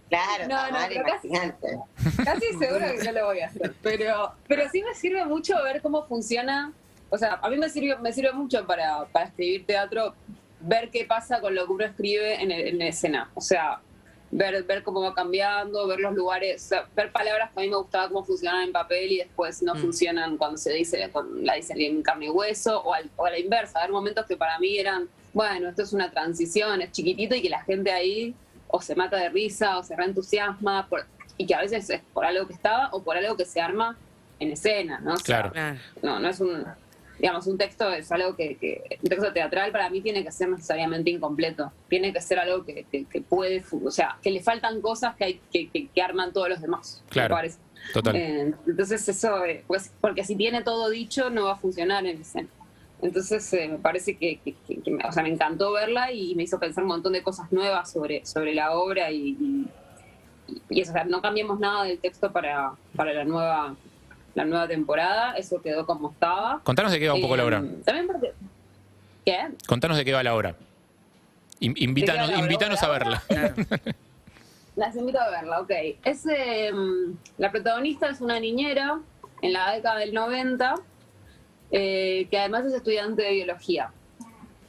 Claro, 0.08 0.46
No, 0.48 0.70
no, 0.70 0.78
casi-. 1.04 1.28
Casi 2.24 2.46
seguro 2.58 2.86
que 2.96 3.04
no 3.04 3.12
lo 3.12 3.24
voy 3.26 3.40
a 3.40 3.46
hacer, 3.46 3.74
pero, 3.82 4.32
pero 4.46 4.68
sí 4.70 4.82
me 4.82 4.94
sirve 4.94 5.24
mucho 5.24 5.54
ver 5.64 5.82
cómo 5.82 6.06
funciona. 6.06 6.72
O 7.10 7.18
sea, 7.18 7.38
a 7.42 7.50
mí 7.50 7.56
me 7.56 7.68
sirve, 7.68 7.96
me 7.98 8.12
sirve 8.12 8.32
mucho 8.32 8.66
para, 8.66 9.04
para 9.06 9.26
escribir 9.26 9.66
teatro, 9.66 10.14
ver 10.60 10.90
qué 10.90 11.04
pasa 11.04 11.40
con 11.40 11.54
lo 11.54 11.66
que 11.66 11.72
uno 11.72 11.84
escribe 11.84 12.40
en, 12.42 12.50
el- 12.50 12.68
en 12.68 12.82
escena. 12.82 13.30
O 13.34 13.40
sea, 13.40 13.80
ver, 14.30 14.62
ver 14.64 14.82
cómo 14.82 15.00
va 15.00 15.14
cambiando, 15.14 15.86
ver 15.86 16.00
los 16.00 16.14
lugares, 16.14 16.64
o 16.64 16.68
sea, 16.68 16.88
ver 16.96 17.10
palabras 17.12 17.50
que 17.52 17.60
a 17.60 17.62
mí 17.62 17.68
me 17.70 17.76
gustaba 17.76 18.08
cómo 18.08 18.24
funcionan 18.24 18.62
en 18.64 18.72
papel 18.72 19.10
y 19.12 19.18
después 19.18 19.62
no 19.62 19.74
Mm. 19.74 19.78
funcionan 19.78 20.36
cuando 20.36 20.56
se 20.58 20.72
dice, 20.72 21.08
con, 21.12 21.44
la 21.44 21.54
dicen 21.54 21.80
en 21.80 22.02
carne 22.02 22.26
y 22.26 22.30
hueso, 22.30 22.80
o, 22.82 22.92
al- 22.94 23.10
o 23.16 23.24
a 23.26 23.30
la 23.30 23.38
inversa. 23.38 23.78
Haber 23.80 23.92
momentos 23.92 24.26
que 24.26 24.36
para 24.36 24.58
mí 24.58 24.76
eran, 24.78 25.08
bueno, 25.32 25.68
esto 25.68 25.82
es 25.82 25.92
una 25.92 26.10
transición, 26.10 26.80
es 26.82 26.90
chiquitito 26.92 27.34
y 27.36 27.42
que 27.42 27.50
la 27.50 27.62
gente 27.62 27.90
ahí 27.92 28.34
o 28.68 28.80
se 28.80 28.94
mata 28.94 29.16
de 29.16 29.28
risa 29.28 29.78
o 29.78 29.82
se 29.82 29.94
reentusiasma 29.96 30.88
por- 30.88 31.06
y 31.38 31.46
que 31.46 31.54
a 31.54 31.60
veces 31.60 31.88
es 31.90 32.00
por 32.12 32.24
algo 32.24 32.46
que 32.46 32.54
estaba 32.54 32.88
o 32.92 33.02
por 33.02 33.16
algo 33.16 33.36
que 33.36 33.44
se 33.44 33.60
arma 33.60 33.96
en 34.38 34.52
escena, 34.52 35.00
¿no? 35.00 35.14
O 35.14 35.16
sea, 35.16 35.50
Claro. 35.50 35.78
No, 36.02 36.18
no 36.20 36.28
es 36.28 36.40
un, 36.40 36.64
digamos, 37.18 37.46
un 37.46 37.56
texto 37.58 37.90
es 37.90 38.10
algo 38.12 38.36
que, 38.36 38.56
que- 38.56 38.98
un 39.02 39.08
texto 39.08 39.32
teatral 39.32 39.72
para 39.72 39.88
mí 39.90 40.00
tiene 40.00 40.22
que 40.24 40.30
ser 40.32 40.48
necesariamente 40.48 41.10
incompleto, 41.10 41.72
tiene 41.88 42.12
que 42.12 42.20
ser 42.20 42.38
algo 42.38 42.64
que, 42.64 42.84
que- 42.90 43.04
que 43.06 43.20
puede, 43.22 43.64
o 43.84 43.90
sea, 43.90 44.18
que 44.22 44.30
le 44.30 44.42
faltan 44.42 44.80
cosas 44.80 45.14
que 45.16 45.24
hay 45.24 45.40
que, 45.94 46.02
arman 46.02 46.32
todos 46.32 46.48
los 46.48 46.60
demás, 46.60 47.02
me 47.06 47.10
Claro. 47.10 47.34
parece. 47.34 47.58
Total. 47.92 48.16
Eh, 48.16 48.52
entonces 48.66 49.08
eso, 49.08 49.44
eh, 49.44 49.62
pues, 49.66 49.92
porque 50.00 50.24
si 50.24 50.34
tiene 50.36 50.62
todo 50.62 50.90
dicho 50.90 51.30
no 51.30 51.44
va 51.44 51.52
a 51.52 51.56
funcionar 51.56 52.04
en 52.06 52.20
escena. 52.20 52.48
Entonces 53.02 53.52
eh, 53.52 53.68
me 53.68 53.78
parece 53.78 54.16
que, 54.16 54.38
que- 54.40 54.54
que- 54.66 54.80
que 54.80 54.90
me, 54.90 55.04
o 55.04 55.12
sea, 55.12 55.22
me 55.22 55.28
encantó 55.28 55.72
verla 55.72 56.12
y 56.12 56.34
me 56.34 56.44
hizo 56.44 56.58
pensar 56.58 56.82
un 56.84 56.88
montón 56.88 57.12
de 57.12 57.22
cosas 57.22 57.52
nuevas 57.52 57.90
sobre, 57.92 58.24
sobre 58.24 58.54
la 58.54 58.72
obra 58.72 59.10
y, 59.10 59.36
y, 59.38 59.66
y 60.70 60.80
eso, 60.80 60.92
o 60.92 60.94
sea, 60.94 61.04
no 61.04 61.20
cambiemos 61.20 61.58
nada 61.60 61.84
del 61.84 61.98
texto 61.98 62.32
para, 62.32 62.72
para 62.94 63.12
la 63.12 63.24
nueva 63.24 63.74
la 64.34 64.44
nueva 64.44 64.68
temporada, 64.68 65.32
eso 65.32 65.62
quedó 65.62 65.86
como 65.86 66.10
estaba. 66.10 66.60
Contanos 66.62 66.92
de 66.92 67.00
qué 67.00 67.08
va 67.08 67.14
un 67.14 67.22
poco 67.22 67.36
la 67.38 67.42
Eh, 67.42 67.46
obra. 67.46 67.64
También 67.86 68.06
porque... 68.06 68.32
¿Qué? 69.24 69.48
Contanos 69.66 69.96
de 69.96 70.04
qué 70.04 70.12
va 70.12 70.22
la 70.22 70.34
obra. 70.34 70.54
In- 71.60 71.72
Invítanos, 71.78 72.28
¿De 72.28 72.34
qué 72.34 72.34
va 72.34 72.38
la 72.38 72.42
invítanos 72.44 72.82
a 72.82 72.88
verla. 72.88 73.22
Las 74.76 74.94
invito 74.94 75.18
a 75.18 75.30
verla, 75.30 75.60
ok. 75.60 75.70
Es, 76.04 76.26
eh, 76.26 76.70
la 77.38 77.50
protagonista 77.50 78.10
es 78.10 78.20
una 78.20 78.38
niñera 78.38 79.00
en 79.40 79.54
la 79.54 79.72
década 79.72 80.00
del 80.00 80.12
90, 80.12 80.74
eh, 81.70 82.26
que 82.30 82.38
además 82.38 82.64
es 82.66 82.74
estudiante 82.74 83.22
de 83.22 83.32
biología. 83.32 83.92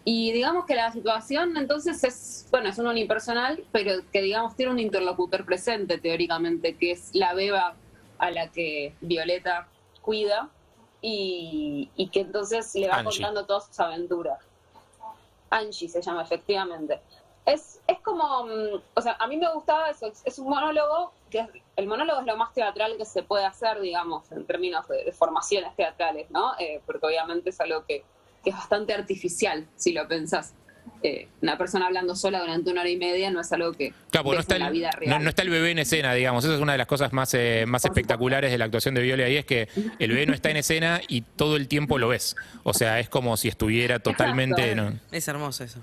Y 0.03 0.31
digamos 0.31 0.65
que 0.65 0.73
la 0.75 0.91
situación 0.91 1.57
entonces 1.57 2.01
es, 2.03 2.47
bueno, 2.49 2.69
es 2.69 2.77
un 2.77 2.87
unipersonal, 2.87 3.65
pero 3.73 3.93
que 4.11 4.21
digamos 4.21 4.55
tiene 4.55 4.71
un 4.71 4.79
interlocutor 4.79 5.43
presente 5.45 5.97
teóricamente, 5.97 6.75
que 6.77 6.91
es 6.91 7.09
la 7.13 7.33
beba 7.33 7.75
a 8.17 8.31
la 8.31 8.47
que 8.49 8.95
Violeta 9.01 9.67
cuida 10.01 10.49
y, 11.01 11.89
y 11.97 12.07
que 12.09 12.21
entonces 12.21 12.73
le 12.75 12.87
va 12.87 12.95
Angie. 12.99 13.11
contando 13.21 13.45
todas 13.45 13.67
sus 13.67 13.79
aventuras. 13.81 14.39
Angie 15.49 15.89
se 15.89 16.01
llama 16.01 16.21
efectivamente. 16.23 16.99
Es, 17.45 17.79
es 17.87 17.99
como, 17.99 18.45
mm, 18.45 18.81
o 18.95 19.01
sea, 19.01 19.17
a 19.19 19.27
mí 19.27 19.37
me 19.37 19.51
gustaba 19.53 19.89
eso, 19.89 20.07
es, 20.07 20.21
es 20.25 20.39
un 20.39 20.49
monólogo, 20.49 21.11
que 21.29 21.39
es- 21.39 21.49
el 21.77 21.87
monólogo 21.87 22.19
es 22.21 22.25
lo 22.25 22.35
más 22.37 22.53
teatral 22.53 22.95
que 22.97 23.05
se 23.05 23.23
puede 23.23 23.45
hacer, 23.45 23.79
digamos, 23.79 24.29
en 24.31 24.45
términos 24.45 24.87
de, 24.87 25.05
de 25.05 25.11
formaciones 25.11 25.75
teatrales, 25.75 26.29
¿no? 26.31 26.53
Eh, 26.59 26.81
porque 26.85 27.05
obviamente 27.05 27.51
es 27.51 27.61
algo 27.61 27.85
que, 27.85 28.03
que 28.43 28.49
es 28.49 28.55
bastante 28.55 28.93
artificial, 28.93 29.67
si 29.75 29.93
lo 29.93 30.07
pensás. 30.07 30.53
Eh, 31.03 31.27
una 31.41 31.57
persona 31.57 31.85
hablando 31.85 32.15
sola 32.15 32.39
durante 32.39 32.71
una 32.71 32.81
hora 32.81 32.89
y 32.89 32.97
media 32.97 33.29
no 33.29 33.41
es 33.41 33.51
algo 33.51 33.73
que 33.73 33.93
Claro, 34.09 34.33
no 34.33 34.39
está, 34.39 34.55
en 34.55 34.61
la 34.61 34.67
el, 34.67 34.73
vida 34.73 34.89
real. 34.91 35.23
no 35.23 35.29
está 35.29 35.43
el 35.43 35.49
bebé 35.49 35.71
en 35.71 35.79
escena, 35.79 36.13
digamos. 36.13 36.43
Esa 36.43 36.55
es 36.55 36.61
una 36.61 36.71
de 36.71 36.77
las 36.79 36.87
cosas 36.87 37.13
más, 37.13 37.31
eh, 37.35 37.65
más 37.67 37.85
espectaculares 37.85 38.49
de 38.49 38.57
la 38.57 38.65
actuación 38.65 38.95
de 38.95 39.01
Viola 39.01 39.25
ahí, 39.25 39.37
es 39.37 39.45
que 39.45 39.67
el 39.99 40.09
bebé 40.11 40.25
no 40.25 40.33
está 40.33 40.49
en 40.49 40.57
escena 40.57 41.01
y 41.07 41.21
todo 41.21 41.57
el 41.57 41.67
tiempo 41.67 41.99
lo 41.99 42.07
ves. 42.07 42.35
O 42.63 42.73
sea, 42.73 42.99
es 42.99 43.09
como 43.09 43.37
si 43.37 43.49
estuviera 43.49 43.99
totalmente... 43.99 44.71
Exacto. 44.71 44.91
¿no? 44.91 44.99
Es 45.15 45.27
hermoso 45.27 45.63
eso. 45.63 45.79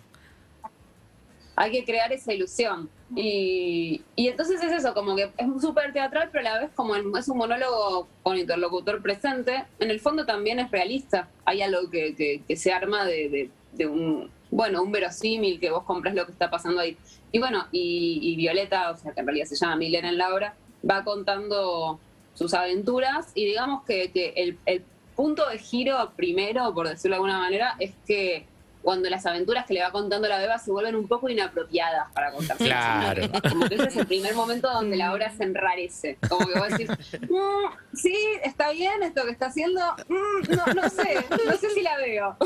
Hay 1.57 1.71
que 1.71 1.85
crear 1.85 2.13
esa 2.13 2.33
ilusión. 2.33 2.89
Y, 3.15 4.03
entonces 4.17 4.63
es 4.63 4.73
eso, 4.73 4.93
como 4.93 5.15
que 5.15 5.31
es 5.37 5.47
súper 5.61 5.93
teatral, 5.93 6.31
pero 6.33 6.49
a 6.49 6.53
la 6.53 6.61
vez 6.61 6.71
como 6.75 6.97
es 6.97 7.29
un 7.29 7.39
monólogo 7.39 8.09
con 8.23 8.37
interlocutor 8.37 9.01
presente, 9.03 9.65
en 9.79 9.91
el 9.91 10.01
fondo 10.01 10.27
también 10.27 10.59
es 10.59 10.71
realista. 10.71 11.29
Hay 11.45 11.63
algo 11.63 11.91
que, 11.91 12.43
se 12.57 12.73
arma 12.73 13.05
de, 13.05 13.51
un, 13.87 14.31
bueno, 14.51 14.83
un 14.83 14.91
verosímil, 14.91 15.61
que 15.61 15.71
vos 15.71 15.85
compras 15.85 16.15
lo 16.15 16.27
que 16.27 16.33
está 16.33 16.51
pasando 16.51 16.81
ahí. 16.81 16.97
Y 17.31 17.39
bueno, 17.39 17.67
y, 17.71 18.35
Violeta, 18.37 18.91
o 18.91 18.97
sea, 18.97 19.13
que 19.13 19.21
en 19.21 19.27
realidad 19.27 19.47
se 19.47 19.57
llama 19.57 19.77
Milena 19.77 20.09
en 20.09 20.19
la 20.19 20.35
obra, 20.35 20.55
va 20.89 21.05
contando 21.05 22.01
sus 22.35 22.53
aventuras 22.53 23.31
y 23.35 23.45
digamos 23.45 23.85
que, 23.85 24.11
que 24.11 24.35
el, 24.37 24.59
el 24.67 24.83
punto 25.15 25.49
de 25.49 25.59
giro 25.59 26.13
primero, 26.17 26.75
por 26.75 26.89
decirlo 26.89 27.15
de 27.15 27.17
alguna 27.17 27.39
manera, 27.39 27.77
es 27.79 27.93
que 28.07 28.47
cuando 28.85 29.11
las 29.11 29.27
aventuras 29.27 29.65
que 29.67 29.75
le 29.75 29.81
va 29.83 29.91
contando 29.91 30.29
la 30.29 30.39
beba 30.39 30.59
se 30.59 30.71
vuelven 30.71 30.95
un 30.95 31.09
poco 31.09 31.29
inapropiadas 31.29 32.13
para 32.13 32.31
contarse. 32.31 32.65
Claro. 32.65 33.23
Como 33.51 33.67
que 33.69 33.75
ese 33.77 33.89
es 33.89 33.97
el 33.97 34.07
primer 34.07 34.35
momento 34.35 34.71
donde 34.71 34.97
la 34.97 35.13
obra 35.13 35.35
se 35.37 35.43
enrarece. 35.45 36.19
Como 36.29 36.47
que 36.47 36.59
vos 36.59 36.69
decís, 36.69 36.89
"Mm, 37.29 37.97
sí, 37.97 38.15
está 38.45 38.71
bien 38.73 39.03
esto 39.03 39.25
que 39.25 39.31
está 39.31 39.47
haciendo, 39.47 39.81
Mm, 40.09 40.55
no, 40.55 40.67
no 40.83 40.89
sé, 40.91 41.25
no 41.47 41.57
sé 41.57 41.71
si 41.71 41.81
la 41.81 41.97
veo. 41.97 42.37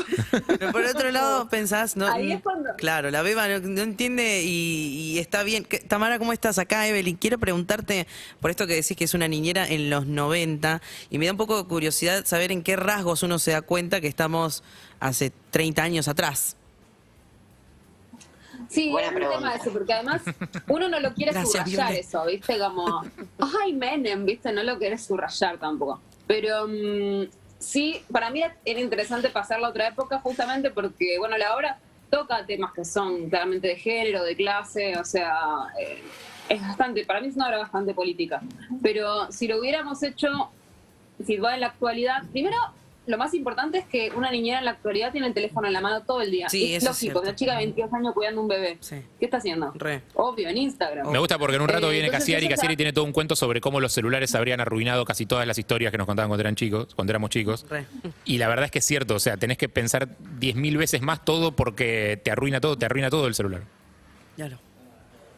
Pero 0.47 0.71
por 0.71 0.83
otro 0.85 1.11
lado 1.11 1.49
pensás, 1.49 1.95
no, 1.97 2.07
Ahí 2.07 2.31
es 2.31 2.41
cuando- 2.41 2.69
claro, 2.77 3.11
la 3.11 3.21
beba 3.21 3.47
no, 3.47 3.59
no 3.59 3.81
entiende 3.81 4.41
y, 4.43 5.13
y 5.15 5.19
está 5.19 5.43
bien. 5.43 5.65
¿Qué- 5.65 5.79
Tamara, 5.79 6.19
¿cómo 6.19 6.31
estás 6.33 6.57
acá, 6.57 6.87
Evelyn? 6.87 7.17
Quiero 7.17 7.37
preguntarte 7.37 8.07
por 8.39 8.49
esto 8.49 8.65
que 8.65 8.75
decís 8.75 8.95
que 8.95 9.03
es 9.03 9.13
una 9.13 9.27
niñera 9.27 9.67
en 9.67 9.89
los 9.89 10.05
90 10.07 10.81
y 11.09 11.17
me 11.17 11.25
da 11.25 11.33
un 11.33 11.37
poco 11.37 11.61
de 11.61 11.67
curiosidad 11.67 12.25
saber 12.25 12.51
en 12.51 12.63
qué 12.63 12.75
rasgos 12.75 13.23
uno 13.23 13.39
se 13.39 13.51
da 13.51 13.61
cuenta 13.61 13.99
que 14.01 14.07
estamos 14.07 14.63
hace 14.99 15.31
30 15.51 15.83
años 15.83 16.07
atrás. 16.07 16.55
Sí, 18.69 18.91
Buena 18.91 19.07
es 19.07 19.15
un 19.15 19.31
tema 19.31 19.55
ese, 19.55 19.71
porque 19.71 19.93
además 19.93 20.21
uno 20.67 20.89
no 20.89 20.99
lo 20.99 21.13
quiere 21.13 21.31
Gracias, 21.31 21.69
subrayar 21.69 21.93
eso, 21.93 22.25
¿viste? 22.25 22.59
Como, 22.59 23.03
ay, 23.61 23.73
Menem, 23.73 24.25
¿viste? 24.25 24.51
No 24.51 24.61
lo 24.63 24.77
querés 24.77 25.05
subrayar 25.05 25.57
tampoco. 25.57 25.99
Pero 26.27 26.67
mm, 26.67 27.27
sí, 27.57 28.03
para 28.11 28.29
mí 28.29 28.43
era 28.65 28.79
interesante 28.79 29.29
pasar 29.29 29.59
la 29.59 29.69
otra 29.69 29.87
época 29.87 30.19
justamente 30.19 30.69
porque, 30.69 31.17
bueno, 31.17 31.35
la 31.37 31.55
obra 31.55 31.79
toca 32.11 32.45
temas 32.45 32.73
que 32.73 32.85
son 32.85 33.29
claramente 33.29 33.69
de 33.69 33.75
género, 33.75 34.23
de 34.23 34.35
clase, 34.35 34.95
o 34.97 35.05
sea, 35.05 35.33
eh, 35.79 36.03
es 36.47 36.61
bastante, 36.61 37.05
para 37.05 37.21
mí 37.21 37.27
es 37.27 37.35
una 37.35 37.47
obra 37.47 37.57
bastante 37.57 37.95
política. 37.95 38.41
Pero 38.83 39.31
si 39.31 39.47
lo 39.47 39.59
hubiéramos 39.59 40.03
hecho, 40.03 40.51
si 41.25 41.37
va 41.37 41.55
en 41.55 41.61
la 41.61 41.67
actualidad, 41.67 42.23
primero... 42.31 42.57
Lo 43.09 43.17
más 43.17 43.33
importante 43.33 43.79
es 43.79 43.85
que 43.85 44.11
una 44.15 44.29
niñera 44.29 44.59
en 44.59 44.65
la 44.65 44.71
actualidad 44.71 45.11
tiene 45.11 45.25
el 45.25 45.33
teléfono 45.33 45.65
en 45.65 45.73
la 45.73 45.81
mano 45.81 46.03
todo 46.03 46.21
el 46.21 46.29
día. 46.29 46.47
Sí, 46.47 46.75
es 46.75 46.83
eso 46.83 46.91
es 46.91 47.01
lógico, 47.01 47.21
una 47.21 47.35
chica 47.35 47.53
de 47.53 47.57
22 47.57 47.91
años 47.91 48.13
cuidando 48.13 48.39
un 48.41 48.47
bebé. 48.47 48.77
Sí. 48.81 48.97
¿Qué 49.19 49.25
está 49.25 49.37
haciendo? 49.37 49.71
Re. 49.73 50.03
Obvio, 50.13 50.47
en 50.47 50.57
Instagram. 50.57 51.11
Me 51.11 51.17
gusta 51.17 51.39
porque 51.39 51.55
en 51.55 51.63
un 51.63 51.69
rato 51.69 51.89
Eh, 51.89 51.93
viene 51.93 52.11
Casiari 52.11 52.45
y 52.45 52.49
Casiari 52.49 52.75
ya- 52.75 52.77
tiene 52.77 52.93
todo 52.93 53.05
un 53.05 53.11
cuento 53.11 53.35
sobre 53.35 53.61
cómo 53.61 53.79
los 53.79 53.93
celulares 53.93 54.35
habrían 54.35 54.59
arruinado 54.61 55.05
casi 55.05 55.25
todas 55.25 55.47
las 55.47 55.57
historias 55.57 55.91
que 55.91 55.97
nos 55.97 56.05
contaban 56.05 56.29
cuando 56.29 56.41
eran 56.41 56.53
chicos, 56.55 56.93
cuando 56.93 57.11
éramos 57.11 57.31
chicos. 57.31 57.65
Re. 57.67 57.87
Y 58.25 58.37
la 58.37 58.47
verdad 58.47 58.65
es 58.65 58.71
que 58.71 58.77
es 58.79 58.85
cierto, 58.85 59.15
o 59.15 59.19
sea, 59.19 59.37
tenés 59.37 59.57
que 59.57 59.69
pensar 59.69 60.07
10.000 60.39 60.77
veces 60.77 61.01
más 61.01 61.25
todo 61.25 61.55
porque 61.55 62.21
te 62.23 62.29
arruina 62.29 62.61
todo, 62.61 62.77
te 62.77 62.85
arruina 62.85 63.09
todo 63.09 63.25
el 63.25 63.33
celular. 63.33 63.63
Claro. 64.35 64.59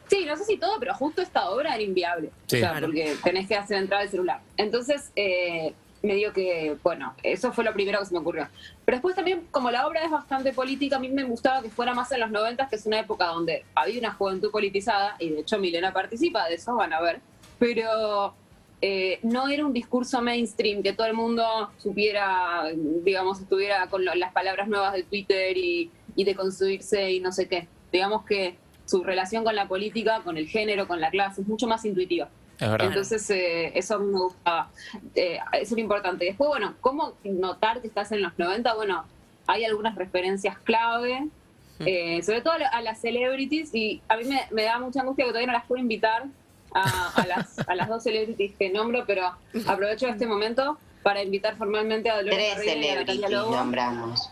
Sí, 0.08 0.26
no 0.26 0.36
sé 0.36 0.44
si 0.44 0.58
todo, 0.58 0.78
pero 0.78 0.92
justo 0.92 1.22
esta 1.22 1.48
obra 1.48 1.72
era 1.74 1.82
inviable. 1.82 2.28
Sí. 2.46 2.56
O 2.56 2.58
sea, 2.60 2.70
Claro. 2.72 2.86
porque 2.88 3.16
tenés 3.24 3.48
que 3.48 3.56
hacer 3.56 3.78
entrar 3.78 4.02
el 4.02 4.10
celular. 4.10 4.40
Entonces, 4.58 5.10
eh, 5.16 5.72
me 6.02 6.14
dio 6.16 6.32
que, 6.32 6.76
bueno, 6.82 7.14
eso 7.22 7.52
fue 7.52 7.62
lo 7.64 7.72
primero 7.72 7.98
que 8.00 8.06
se 8.06 8.12
me 8.12 8.18
ocurrió. 8.20 8.48
Pero 8.84 8.96
después 8.96 9.14
también, 9.14 9.46
como 9.50 9.70
la 9.70 9.86
obra 9.86 10.04
es 10.04 10.10
bastante 10.10 10.52
política, 10.52 10.96
a 10.96 10.98
mí 10.98 11.08
me 11.08 11.22
gustaba 11.24 11.62
que 11.62 11.70
fuera 11.70 11.94
más 11.94 12.10
en 12.12 12.20
los 12.20 12.30
90, 12.30 12.68
que 12.68 12.76
es 12.76 12.86
una 12.86 12.98
época 13.00 13.26
donde 13.26 13.64
había 13.74 13.98
una 14.00 14.12
juventud 14.12 14.50
politizada, 14.50 15.14
y 15.18 15.30
de 15.30 15.40
hecho 15.40 15.58
Milena 15.58 15.92
participa 15.92 16.46
de 16.48 16.54
eso, 16.56 16.74
van 16.74 16.92
a 16.92 17.00
ver. 17.00 17.20
Pero 17.58 18.34
eh, 18.80 19.20
no 19.22 19.46
era 19.48 19.64
un 19.64 19.72
discurso 19.72 20.20
mainstream, 20.20 20.82
que 20.82 20.92
todo 20.92 21.06
el 21.06 21.14
mundo 21.14 21.70
supiera, 21.78 22.64
digamos, 23.04 23.40
estuviera 23.40 23.86
con 23.86 24.04
lo- 24.04 24.14
las 24.16 24.32
palabras 24.32 24.66
nuevas 24.66 24.92
de 24.94 25.04
Twitter 25.04 25.56
y, 25.56 25.90
y 26.16 26.24
de 26.24 26.34
construirse 26.34 27.12
y 27.12 27.20
no 27.20 27.30
sé 27.30 27.46
qué. 27.46 27.68
Digamos 27.92 28.24
que 28.24 28.56
su 28.86 29.04
relación 29.04 29.44
con 29.44 29.54
la 29.54 29.68
política, 29.68 30.22
con 30.24 30.36
el 30.36 30.48
género, 30.48 30.88
con 30.88 31.00
la 31.00 31.10
clase, 31.10 31.42
es 31.42 31.46
mucho 31.46 31.68
más 31.68 31.84
intuitiva. 31.84 32.28
Es 32.58 32.70
verdad. 32.70 32.86
Entonces, 32.88 33.28
eh, 33.30 33.72
eso 33.78 33.96
a 33.96 33.98
mí 33.98 34.06
me 34.06 34.18
gustaba. 34.20 34.70
Eh, 35.14 35.38
eso 35.60 35.74
era 35.74 35.80
importante. 35.82 36.24
Después, 36.24 36.48
bueno, 36.48 36.74
¿cómo 36.80 37.14
notar 37.24 37.80
que 37.80 37.88
estás 37.88 38.12
en 38.12 38.22
los 38.22 38.38
90? 38.38 38.74
Bueno, 38.74 39.04
hay 39.46 39.64
algunas 39.64 39.94
referencias 39.96 40.56
clave, 40.58 41.26
eh, 41.80 42.22
sobre 42.22 42.40
todo 42.42 42.52
a, 42.54 42.58
la- 42.58 42.68
a 42.68 42.80
las 42.82 43.00
celebrities, 43.00 43.74
y 43.74 44.00
a 44.08 44.16
mí 44.16 44.24
me, 44.24 44.42
me 44.52 44.62
da 44.64 44.78
mucha 44.78 45.00
angustia 45.00 45.24
que 45.24 45.30
todavía 45.32 45.48
no 45.48 45.52
las 45.54 45.66
puedo 45.66 45.80
invitar 45.82 46.24
a, 46.74 47.12
a 47.16 47.26
las, 47.26 47.58
a 47.68 47.74
las 47.74 47.88
dos 47.88 48.02
celebrities 48.04 48.52
que 48.56 48.70
nombro, 48.70 49.04
pero 49.06 49.32
aprovecho 49.66 50.06
este 50.06 50.26
momento 50.26 50.78
para 51.02 51.22
invitar 51.22 51.56
formalmente 51.56 52.08
a 52.08 52.16
Dolores 52.16 52.38
Tres 52.54 52.56
Barreiro 52.56 52.80
y 52.80 52.88
a 52.88 52.94
Natalia 52.94 53.26
celebrities 53.26 53.30
Lobo. 53.30 53.56
nombramos. 53.56 54.30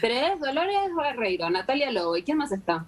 Tres, 0.00 0.38
Dolores 0.40 0.94
Barreiro, 0.94 1.48
Natalia 1.50 1.90
Lobo. 1.90 2.16
¿Y 2.16 2.22
quién 2.22 2.36
más 2.36 2.52
está? 2.52 2.84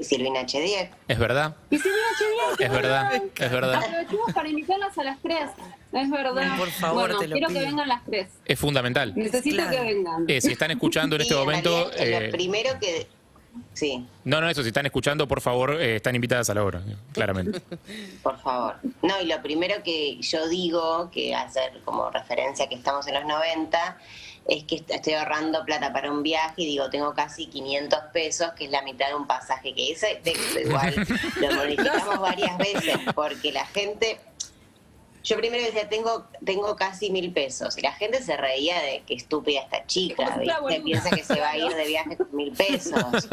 Silvina 0.00 0.46
Chediek. 0.46 0.90
Es 1.08 1.18
verdad, 1.18 1.56
Y 1.70 1.78
Silvina 1.78 2.06
Chediak, 2.18 2.60
es 2.60 2.70
verdad, 2.70 3.14
es 3.14 3.50
verdad. 3.50 3.74
Aprovechemos 3.84 4.32
para 4.32 4.48
invitarlas 4.48 4.96
a 4.98 5.04
las 5.04 5.18
tres. 5.22 5.50
Es 5.92 6.10
verdad. 6.10 6.56
Por 6.58 6.70
favor, 6.70 7.00
bueno, 7.08 7.18
te 7.18 7.28
lo 7.28 7.32
quiero 7.34 7.48
pido. 7.48 7.60
que 7.60 7.66
vengan 7.66 7.88
las 7.88 8.04
tres. 8.04 8.28
Es 8.44 8.58
fundamental. 8.58 9.12
Necesito 9.16 9.56
Claro. 9.56 9.70
que 9.70 9.80
vengan. 9.82 10.24
Eh, 10.28 10.40
si 10.40 10.52
están 10.52 10.70
escuchando 10.70 11.16
en 11.16 11.22
este 11.22 11.34
Sí, 11.34 11.40
momento, 11.40 11.90
realidad, 11.90 12.22
eh, 12.22 12.26
Lo 12.26 12.30
primero 12.32 12.70
que. 12.80 13.06
Sí, 13.74 14.06
no, 14.24 14.40
no, 14.40 14.48
eso, 14.50 14.62
si 14.62 14.68
están 14.68 14.86
escuchando, 14.86 15.26
por 15.28 15.40
favor, 15.40 15.80
eh, 15.80 15.96
están 15.96 16.14
invitadas 16.14 16.50
a 16.50 16.54
la 16.54 16.64
obra, 16.64 16.82
claramente. 17.12 17.60
por 18.22 18.38
favor. 18.40 18.76
No, 19.02 19.20
y 19.20 19.26
lo 19.26 19.40
primero 19.42 19.82
que 19.82 20.18
yo 20.20 20.48
digo, 20.48 21.10
que 21.10 21.34
hacer 21.34 21.80
como 21.84 22.10
referencia 22.10 22.68
que 22.68 22.74
estamos 22.74 23.06
en 23.06 23.14
los 23.14 23.24
90, 23.24 23.98
es 24.48 24.64
que 24.64 24.76
est- 24.76 24.90
estoy 24.90 25.12
ahorrando 25.14 25.64
plata 25.64 25.92
para 25.92 26.10
un 26.10 26.22
viaje 26.22 26.54
y 26.62 26.66
digo, 26.66 26.88
tengo 26.90 27.14
casi 27.14 27.46
500 27.46 27.98
pesos, 28.12 28.52
que 28.52 28.64
es 28.64 28.70
la 28.70 28.82
mitad 28.82 29.08
de 29.08 29.14
un 29.14 29.26
pasaje, 29.26 29.74
que 29.74 29.92
ese 29.92 30.20
texto 30.24 30.58
igual 30.60 30.94
lo 31.40 31.52
modificamos 31.54 32.18
varias 32.20 32.56
veces, 32.58 32.96
porque 33.14 33.52
la 33.52 33.66
gente... 33.66 34.18
Yo 35.28 35.36
primero 35.36 35.62
decía, 35.62 35.86
tengo, 35.90 36.24
tengo 36.42 36.74
casi 36.74 37.10
mil 37.10 37.34
pesos. 37.34 37.76
Y 37.76 37.82
la 37.82 37.92
gente 37.92 38.22
se 38.22 38.34
reía 38.34 38.80
de 38.80 39.02
qué 39.06 39.12
estúpida 39.12 39.60
esta 39.60 39.84
chica, 39.84 40.38
¿viste? 40.38 40.80
Piensa 40.80 41.10
que 41.10 41.22
se 41.22 41.38
va 41.38 41.50
a 41.50 41.58
ir 41.58 41.74
de 41.74 41.86
viaje 41.86 42.16
con 42.16 42.34
mil 42.34 42.50
pesos. 42.52 42.94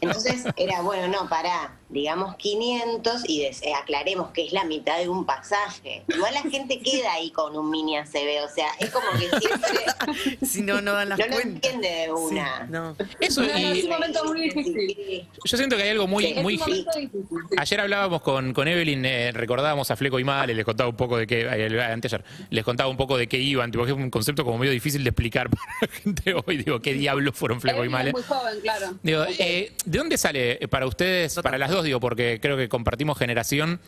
Entonces 0.00 0.44
era, 0.56 0.82
bueno, 0.82 1.08
no, 1.08 1.28
pará, 1.28 1.80
digamos 1.88 2.36
500 2.36 3.22
y 3.28 3.42
des- 3.42 3.62
eh, 3.62 3.72
aclaremos 3.74 4.30
que 4.30 4.44
es 4.46 4.52
la 4.52 4.64
mitad 4.64 4.98
de 4.98 5.08
un 5.08 5.24
pasaje. 5.24 6.02
Igual 6.08 6.34
la 6.34 6.42
gente 6.42 6.80
queda 6.84 7.12
ahí 7.12 7.30
con 7.30 7.56
un 7.56 7.70
mini 7.70 7.96
ACB, 7.96 8.44
o 8.44 8.48
sea, 8.54 8.68
es 8.80 8.90
como 8.90 9.06
que 9.12 9.28
siempre 9.40 10.38
Si 10.46 10.62
no, 10.62 10.80
no 10.80 10.92
dan 10.92 11.08
las 11.10 11.18
no 11.18 11.26
lo 11.26 11.32
cuentas. 11.32 11.54
entiende 11.54 11.88
de 11.88 12.12
una. 12.12 12.58
Sí, 12.66 12.72
no. 12.72 12.96
Eso, 13.20 13.42
No, 13.42 13.58
y 13.58 13.78
es 13.78 13.84
un 13.84 13.90
momento 13.90 14.24
muy 14.24 14.40
difícil. 14.42 14.74
Sí. 14.96 15.28
yo 15.44 15.56
siento 15.56 15.76
que 15.76 15.82
hay 15.82 15.90
algo 15.90 16.06
muy, 16.06 16.24
Sí, 16.24 16.32
Es 16.36 16.42
muy 16.42 16.54
un 16.54 16.60
momento 16.60 16.90
difícil. 16.98 17.26
sí. 17.28 17.56
Ayer 17.58 17.80
hablábamos 17.80 18.22
con, 18.22 18.52
con 18.52 18.66
Evelyn, 18.68 19.04
eh, 19.04 19.32
recordábamos 19.32 19.90
a 19.90 19.96
Fleco 19.96 20.18
y 20.18 20.24
Mal, 20.24 20.50
y 20.50 20.54
les 20.54 20.64
contaba 20.64 20.90
un 20.90 20.96
poco 20.96 21.16
de 21.18 21.26
qué, 21.26 21.42
eh, 21.42 21.82
anteayer, 21.82 22.24
les 22.50 22.64
contaba 22.64 22.90
un 22.90 22.96
poco 22.96 23.16
de 23.16 23.28
qué 23.28 23.38
iban, 23.38 23.70
tipo, 23.70 23.84
que 23.84 23.90
es 23.92 23.96
un 23.96 24.10
concepto 24.10 24.44
como 24.44 24.58
medio 24.58 24.72
difícil 24.72 25.04
de 25.04 25.10
explicar 25.10 25.48
para 25.50 25.62
la 25.82 25.88
gente 25.88 26.34
hoy, 26.46 26.56
digo, 26.58 26.80
qué 26.80 26.94
diablos 26.94 27.34
fueron 27.36 27.60
Fleco 27.60 27.78
y 27.84 27.88
Evelyn 27.88 27.92
Mal. 27.92 28.06
es 28.08 28.12
muy 28.14 28.22
joven, 28.22 28.60
claro. 28.60 28.94
Digo, 29.02 29.24
eh, 29.38 29.72
¿de 29.84 29.98
dónde 29.98 30.18
sale 30.18 30.56
para 30.68 30.86
ustedes, 30.86 31.34
para 31.42 31.58
las 31.58 31.70
dos, 31.70 31.75
digo, 31.84 32.00
porque 32.00 32.38
creo 32.40 32.56
que 32.56 32.68
compartimos 32.68 33.18
generación, 33.18 33.80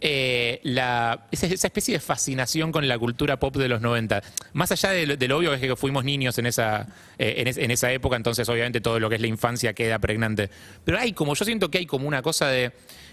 eh, 0.00 0.60
esa, 0.62 1.46
especie 1.46 1.94
de 1.94 2.00
fascinación 2.00 2.70
con 2.72 2.86
la 2.86 2.98
cultura 2.98 3.38
pop 3.38 3.56
de 3.56 3.68
los 3.68 3.80
90? 3.80 4.22
Más 4.52 4.72
allá 4.72 4.90
de, 4.90 5.06
lo- 5.06 5.16
de 5.16 5.32
obvio 5.32 5.54
es 5.54 5.60
que 5.60 5.74
fuimos 5.76 6.04
niños 6.04 6.38
en 6.38 6.46
esa, 6.46 6.86
eh, 7.18 7.52
en 7.56 7.70
esa 7.70 7.90
época, 7.92 8.16
entonces 8.16 8.48
obviamente 8.48 8.80
todo 8.80 9.00
lo 9.00 9.08
que 9.08 9.14
es 9.16 9.20
la 9.20 9.26
infancia 9.26 9.72
queda 9.72 9.98
pregnante. 9.98 10.50
Pero 10.84 10.98
hay 10.98 11.12
como, 11.12 11.34
yo 11.34 11.44
siento 11.44 11.70
que 11.70 11.78
hay 11.78 11.86
como 11.86 12.06
una 12.08 12.22
cosa 12.22 12.48
de 12.48 12.72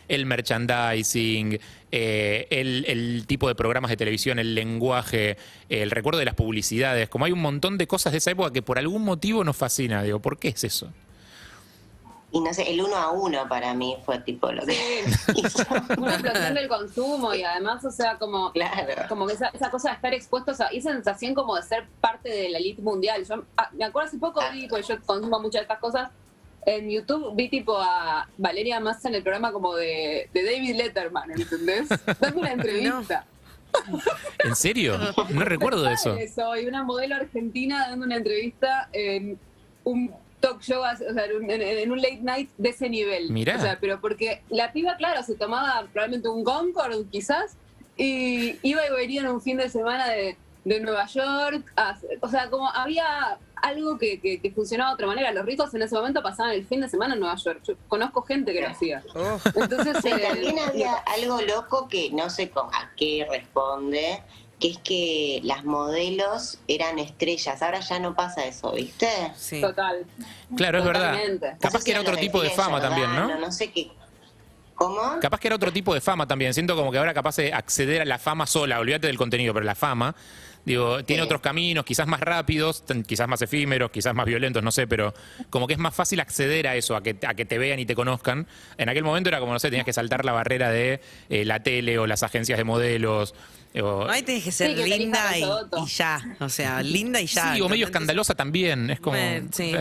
el 0.10 0.26
merchandising, 0.26 1.60
eh, 1.92 2.48
el, 2.50 2.84
el 2.88 3.26
tipo 3.26 3.48
de 3.48 3.56
programas 3.56 3.90
de 3.90 3.98
televisión, 3.98 4.38
el 4.40 4.54
lenguaje, 4.54 5.38
el 5.70 5.92
recuerdo 5.92 6.20
de 6.20 6.26
las 6.26 6.36
publicidades, 6.36 7.08
como 7.08 7.26
hay 7.26 7.32
un 7.32 7.40
montón 7.42 7.78
de 7.78 7.88
cosas 7.88 8.12
de 8.12 8.18
esa 8.18 8.32
época 8.32 8.52
que 8.52 8.62
por 8.62 8.78
algún 8.78 9.04
motivo 9.04 9.44
nos 9.46 9.56
fascina. 9.56 10.04
Digo, 10.04 10.20
¿por 10.20 10.38
qué 10.38 10.50
es 10.50 10.64
eso? 10.66 10.92
Y 12.34 12.40
no 12.40 12.52
sé, 12.52 12.70
el 12.70 12.82
uno 12.82 12.96
a 12.96 13.12
uno 13.12 13.48
para 13.48 13.76
mí 13.76 13.96
fue 14.04 14.18
tipo 14.18 14.52
lo 14.52 14.66
que 14.66 14.74
hizo. 15.36 15.64
Una 16.00 16.14
explosión 16.16 16.56
del 16.56 16.68
consumo 16.68 17.32
y 17.34 17.44
además, 17.44 17.86
o 17.86 17.92
sea, 17.92 18.18
como, 18.18 18.52
Claro. 18.52 19.04
como 19.08 19.28
que 19.28 19.34
esa, 19.34 19.50
esa 19.50 19.70
cosa 19.70 19.90
de 19.90 19.96
estar 19.96 20.14
expuestos 20.16 20.60
a, 20.60 20.74
y 20.74 20.80
esa 20.80 20.92
sensación 20.94 21.36
como 21.36 21.56
de 21.56 21.62
ser 21.62 21.86
parte 22.02 22.30
de 22.30 22.50
la 22.50 22.58
elite 22.58 22.82
mundial. 22.82 23.24
Yo 23.24 23.44
ah, 23.56 23.70
me 23.74 23.86
acuerdo 23.86 24.08
hace 24.08 24.18
poco, 24.18 24.42
vi, 24.52 24.68
porque 24.68 24.84
yo 24.88 25.00
consumo 25.06 25.40
muchas 25.40 25.60
de 25.60 25.62
estas 25.62 25.78
cosas, 25.78 26.10
en 26.66 26.90
YouTube 26.90 27.36
vi 27.36 27.50
tipo 27.50 27.78
a 27.78 28.28
Valeria 28.38 28.80
Massa 28.80 29.10
en 29.10 29.16
el 29.16 29.22
programa 29.22 29.52
como 29.52 29.76
de, 29.76 30.28
de 30.34 30.44
David 30.44 30.76
Letterman, 30.76 31.30
¿entendés? 31.32 31.88
Dando 32.20 32.40
una 32.40 32.54
entrevista. 32.54 33.28
¿En 34.40 34.56
serio? 34.56 34.98
No 35.30 35.46
recuerdo 35.46 35.84
de 35.84 35.94
eso. 35.94 36.18
Soy 36.34 36.66
una 36.66 36.84
modelo 36.84 37.16
argentina 37.16 37.90
dando 37.90 38.06
una 38.06 38.18
entrevista 38.18 38.90
en 38.92 39.38
un 39.84 40.14
talk 40.44 40.62
show, 40.62 40.82
o 40.84 41.14
sea, 41.14 41.26
en 41.26 41.36
un, 41.38 41.50
en- 41.50 41.62
en 41.62 41.92
un 41.92 42.02
late 42.02 42.20
night 42.22 42.50
de 42.58 42.70
ese 42.70 42.90
nivel. 42.90 43.32
Mirá. 43.32 43.56
O 43.58 43.62
sea, 43.62 43.78
pero 43.80 44.02
porque 44.02 44.42
la 44.50 44.74
piba, 44.74 44.98
claro, 44.98 45.24
se 45.24 45.36
tomaba 45.36 45.88
probablemente 45.94 46.28
un 46.28 46.44
Concord, 46.44 47.06
quizás, 47.10 47.56
y 47.96 48.58
iba 48.62 48.86
y 48.86 48.92
venía 48.92 49.22
en 49.22 49.28
un 49.30 49.42
fin 49.42 49.56
de 49.58 49.70
semana 49.70 50.10
de, 50.10 50.36
de 50.66 50.80
Nueva 50.82 51.06
York. 51.08 51.64
a- 51.78 51.98
o 52.20 52.28
sea, 52.28 52.50
como 52.50 52.70
había 52.70 53.38
algo 53.62 53.98
que, 53.98 54.20
que- 54.20 54.42
que 54.42 54.52
funcionaba 54.52 54.90
de 54.90 54.96
otra 54.96 55.08
manera. 55.08 55.32
Los 55.32 55.46
ricos 55.46 55.74
en 55.74 55.82
ese 55.84 55.96
momento 55.96 56.22
pasaban 56.22 56.52
el 56.52 56.66
fin 56.66 56.82
de 56.82 56.90
semana 56.90 57.14
en 57.14 57.22
Nueva 57.22 57.36
York. 57.38 57.62
Yo 57.66 57.76
conozco 57.88 58.22
gente 58.24 58.52
que 58.52 58.60
lo 58.60 58.68
hacía. 58.68 59.02
Oh, 59.16 59.40
Entonces, 59.56 59.96
Sí, 60.04 60.10
eh, 60.10 60.20
también 60.28 60.60
había 60.60 60.96
algo 60.96 61.40
loco 61.42 61.88
que 61.88 62.12
no 62.12 62.30
sé 62.30 62.50
con, 62.50 62.68
a 62.68 62.92
qué 62.98 63.26
responde, 63.30 64.22
que 64.64 64.70
es 64.70 64.78
que 64.78 65.42
las 65.44 65.66
modelos 65.66 66.58
eran 66.70 66.98
estrellas. 66.98 67.62
Ahora 67.62 67.82
ya 67.82 68.00
no 68.00 68.16
pasa 68.16 68.46
eso, 68.46 68.72
¿viste? 68.72 69.10
Sí. 69.36 69.60
Total. 69.60 70.06
Claro, 70.56 70.80
es 70.80 70.86
verdad. 70.86 71.12
Totalmente. 71.12 71.52
No 71.52 71.60
Capaz 71.60 71.84
que 71.84 71.92
era 71.92 72.00
otro 72.00 72.16
tipo 72.16 72.42
de 72.42 72.50
fama 72.50 72.80
también, 72.80 73.08
Giordano, 73.08 73.36
¿no? 73.36 73.42
No 73.48 73.52
sé 73.52 73.74
qué. 73.74 73.92
¿Cómo? 74.76 75.20
Capaz 75.20 75.42
que 75.42 75.50
era 75.50 75.58
otro 75.58 75.74
tipo 75.74 75.94
de 75.94 76.00
fama 76.00 76.26
también. 76.26 76.54
Siento 76.54 76.78
como 76.78 76.94
que 76.94 76.98
ahora 76.98 77.14
capaz 77.14 77.36
de 77.36 77.52
acceder 77.52 78.04
a 78.04 78.06
la 78.06 78.18
fama 78.20 78.48
sola, 78.48 78.80
olvídate 78.80 79.08
del 79.08 79.18
contenido, 79.18 79.54
pero 79.54 79.66
la 79.66 79.76
fama, 79.76 80.16
digo, 80.66 81.04
tiene 81.04 81.22
Sí. 81.22 81.26
otros 81.26 81.42
caminos, 81.42 81.84
quizás 81.86 82.08
más 82.08 82.20
rápidos, 82.22 82.84
quizás 83.08 83.28
más 83.28 83.42
efímeros, 83.42 83.92
quizás 83.92 84.14
más 84.16 84.26
violentos, 84.26 84.64
no 84.64 84.72
sé, 84.72 84.88
pero 84.88 85.14
como 85.50 85.68
que 85.68 85.74
es 85.74 85.80
más 85.80 85.94
fácil 85.96 86.20
acceder 86.20 86.68
a 86.68 86.76
eso, 86.76 86.96
a 86.96 87.04
que, 87.04 87.18
a 87.28 87.34
que 87.34 87.46
te 87.46 87.58
vean 87.58 87.80
y 87.80 87.86
te 87.86 87.96
conozcan. 87.96 88.48
En 88.78 88.90
aquel 88.90 89.04
momento 89.04 89.30
era 89.30 89.40
como, 89.40 89.54
no 89.54 89.60
sé, 89.60 89.70
tenías 89.70 89.86
que 89.86 89.94
saltar 89.94 90.26
la 90.26 90.32
barrera 90.32 90.70
de 90.72 91.02
eh, 91.30 91.46
la 91.46 91.62
tele 91.62 91.98
o 92.00 92.08
las 92.08 92.24
agencias 92.24 92.58
de 92.58 92.64
modelos. 92.64 93.34
o- 93.82 94.08
Ahí 94.10 94.22
tenés 94.22 94.44
que 94.44 94.52
ser 94.52 94.70
Sí, 94.70 94.76
que 94.76 94.88
linda 95.00 95.38
y, 95.38 95.42
ya. 95.88 96.22
O 96.40 96.50
sea, 96.50 96.82
linda 96.84 97.20
y 97.20 97.26
ya. 97.26 97.56
sí, 97.56 97.62
o 97.62 97.68
medio 97.70 97.86
escandalosa 97.86 98.36
también. 98.36 98.90
Es 98.92 99.00
como. 99.00 99.18
Eh, 99.18 99.44
sí. 99.52 99.74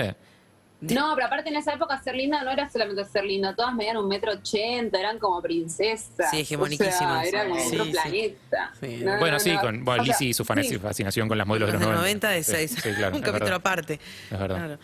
No, 0.82 1.12
pero 1.14 1.26
aparte 1.28 1.48
en 1.48 1.56
esa 1.56 1.72
época 1.74 2.02
ser 2.02 2.14
linda 2.16 2.42
no 2.42 2.50
era 2.50 2.68
solamente 2.68 3.04
ser 3.04 3.24
linda, 3.24 3.54
todas 3.54 3.74
medían 3.74 3.96
un 3.96 4.08
metro 4.08 4.32
ochenta, 4.32 4.98
eran 4.98 5.18
como 5.18 5.40
princesas. 5.40 6.30
Sí, 6.30 6.40
hegemoniquísimas. 6.40 7.00
O 7.26 7.30
sea, 7.30 7.42
era 7.42 7.48
como 7.48 7.60
Sí, 7.60 7.66
otro 7.68 7.84
sí. 7.84 7.90
planeta. 7.92 8.72
Sí. 8.80 8.96
No, 9.04 9.18
Bueno, 9.18 9.32
no, 9.36 9.40
sí, 9.40 9.52
no. 9.52 9.60
con 9.60 9.84
bueno, 9.84 10.02
Lizzie 10.02 10.28
y 10.28 10.34
su 10.34 10.44
fascinación 10.44 11.28
con 11.28 11.38
las 11.38 11.46
modelos 11.46 11.68
de 11.68 11.72
Los 11.74 11.82
los 11.82 11.90
de 11.90 11.96
90. 11.96 12.28
90 12.28 12.28
de 12.30 12.42
Sí, 12.42 12.52
6. 12.52 12.70
sí, 12.70 12.80
claro, 12.94 13.16
un 13.16 13.22
es 13.22 13.22
capítulo 13.22 13.32
verdad. 13.32 13.54
aparte. 13.54 14.00
Es 14.30 14.38
verdad. 14.38 14.56
Claro. 14.56 14.78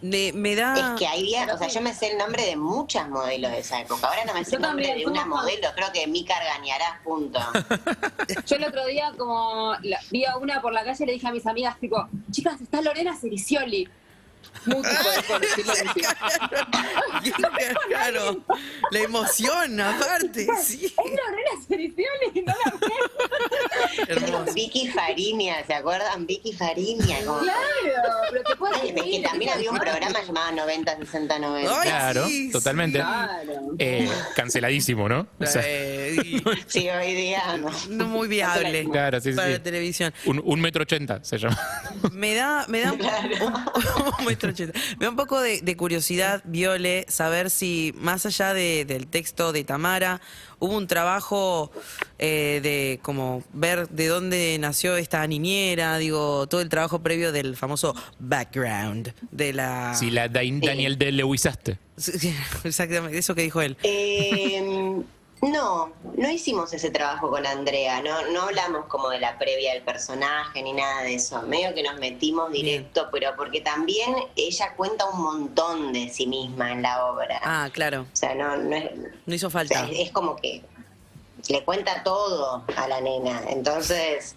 Me, 0.00 0.32
me 0.32 0.54
da. 0.54 0.92
Es 0.94 0.98
que 1.00 1.06
había, 1.08 1.52
o 1.52 1.58
sea, 1.58 1.66
yo 1.66 1.80
me 1.80 1.92
sé 1.92 2.12
el 2.12 2.18
nombre 2.18 2.44
de 2.44 2.54
muchas 2.54 3.08
modelos 3.08 3.50
de 3.50 3.58
esa 3.58 3.80
época. 3.80 4.06
Ahora 4.06 4.24
no 4.26 4.34
me 4.34 4.44
sé 4.44 4.52
Yo 4.52 4.56
el 4.58 4.62
nombre 4.62 4.86
también, 4.86 5.06
de 5.06 5.10
una 5.12 5.26
modelo, 5.26 5.68
creo 5.74 5.88
que 5.92 6.06
Mica 6.06 6.36
Argañarás, 6.36 7.00
punto. 7.02 7.40
Yo 8.46 8.56
el 8.56 8.64
otro 8.64 8.86
día 8.86 9.12
como 9.18 9.74
la- 9.82 9.98
vi 10.10 10.24
a 10.24 10.36
una 10.36 10.60
por 10.62 10.72
la 10.72 10.84
calle 10.84 11.02
y 11.02 11.06
le 11.06 11.12
dije 11.14 11.26
a 11.26 11.32
mis 11.32 11.46
amigas, 11.46 11.80
tipo, 11.80 12.06
chicas, 12.30 12.60
está 12.60 12.80
Lorena 12.80 13.16
Cericioli. 13.16 13.88
Por 14.64 15.44
silencio. 15.46 16.08
claro. 17.88 18.44
La 18.90 18.98
emoción, 19.00 19.80
aparte. 19.80 20.46
Sí. 20.62 20.86
Es 20.86 20.94
Lorena 20.96 21.50
Cericioli, 21.66 22.42
no 22.46 22.54
la. 22.64 22.72
Vicky 24.54 24.88
Fariña, 24.88 25.64
¿se 25.66 25.74
acuerdan? 25.74 26.26
Vicky 26.26 26.52
Fariña. 26.52 27.18
como- 27.24 27.38
Claro, 27.40 27.58
pero 28.30 28.42
te 28.44 28.56
puedes 28.56 28.78
Ay, 28.82 28.92
es 28.96 29.02
que 29.02 29.20
también 29.28 29.50
había 29.52 29.70
un 29.70 29.78
programa 29.78 30.18
llamado 30.26 30.52
90, 30.52 30.96
60, 30.98 31.38
90. 31.38 31.80
Ay, 31.80 31.88
Claro, 31.88 32.26
sí, 32.28 32.50
totalmente. 32.50 32.98
Claro. 32.98 33.52
Eh, 33.78 34.08
canceladísimo, 34.36 35.08
¿no? 35.08 35.26
O 35.40 35.46
sea, 35.46 35.62
Eh, 35.64 36.16
Sí, 36.66 36.88
hoy 36.88 37.14
día 37.14 37.56
no. 37.56 37.70
no 37.90 38.06
muy 38.08 38.28
viable 38.28 38.84
Claro, 38.90 39.20
sí, 39.20 39.30
sí, 39.30 39.36
para 39.36 39.48
la 39.50 39.62
televisión. 39.62 40.12
un, 40.26 40.40
un 40.44 40.60
metro 40.60 40.82
ochenta 40.82 41.22
se 41.24 41.38
llama. 41.38 41.58
Me 42.12 42.34
da, 42.34 42.64
me 42.68 42.80
da 42.80 42.92
un, 42.92 43.00
un- 43.00 43.04
un 44.18 44.24
metro 44.24 44.50
ochenta. 44.50 44.78
Me 44.98 45.04
da 45.06 45.10
un 45.10 45.16
poco 45.16 45.40
de, 45.40 45.60
de 45.60 45.76
curiosidad, 45.76 46.42
Viole, 46.44 47.04
saber 47.08 47.50
si 47.50 47.92
más 47.96 48.26
allá 48.26 48.54
de- 48.54 48.84
del 48.84 49.06
texto 49.06 49.52
de 49.52 49.64
Tamara, 49.64 50.20
hubo 50.60 50.76
un 50.76 50.86
trabajo 50.86 51.70
eh, 52.18 52.60
de 52.62 52.98
como 53.02 53.42
ver 53.52 53.88
de 53.88 54.06
dónde 54.08 54.56
nació 54.60 54.96
esta 54.96 55.26
niñera, 55.26 55.98
digo, 55.98 56.46
todo 56.48 56.60
el 56.60 56.68
trabajo 56.68 57.02
previo 57.02 57.32
del 57.32 57.56
famoso 57.56 57.94
background 58.18 59.12
de 59.30 59.52
la. 59.52 59.94
Si 59.94 60.10
la 60.10 60.28
Dain- 60.28 60.60
Daniel 60.64 60.98
de 60.98 61.12
Lewisaste. 61.12 61.78
Sí, 61.96 62.32
Exactamente, 62.64 63.18
eso 63.18 63.34
que 63.34 63.42
dijo 63.42 63.60
él. 63.60 63.76
Eh, 63.82 64.60
no, 65.42 65.92
no 66.16 66.30
hicimos 66.30 66.72
ese 66.72 66.90
trabajo 66.90 67.30
con 67.30 67.46
Andrea, 67.46 68.02
no, 68.02 68.22
no 68.32 68.42
hablamos 68.42 68.86
como 68.86 69.08
de 69.08 69.20
la 69.20 69.38
previa 69.38 69.72
del 69.74 69.82
personaje 69.82 70.62
ni 70.62 70.72
nada 70.72 71.02
de 71.02 71.14
eso, 71.14 71.40
medio 71.42 71.72
que 71.74 71.82
nos 71.82 71.96
metimos 71.98 72.50
directo, 72.50 73.08
pero 73.12 73.36
porque 73.36 73.60
también 73.60 74.14
ella 74.34 74.74
cuenta 74.76 75.06
un 75.06 75.22
montón 75.22 75.92
de 75.92 76.08
sí 76.08 76.26
misma 76.26 76.72
en 76.72 76.82
la 76.82 77.06
obra. 77.06 77.40
Ah, 77.44 77.68
claro, 77.72 78.02
O 78.12 78.16
sea, 78.16 78.34
no, 78.34 78.56
no 78.56 78.74
es, 78.76 78.90
no 79.26 79.34
hizo 79.34 79.46
o 79.46 79.50
sea, 79.50 79.60
falta. 79.60 79.88
es 79.92 80.10
como 80.10 80.34
que 80.36 80.62
le 81.48 81.64
cuenta 81.64 82.02
todo 82.02 82.64
a 82.76 82.88
la 82.88 83.00
nena, 83.00 83.42
entonces 83.48 84.34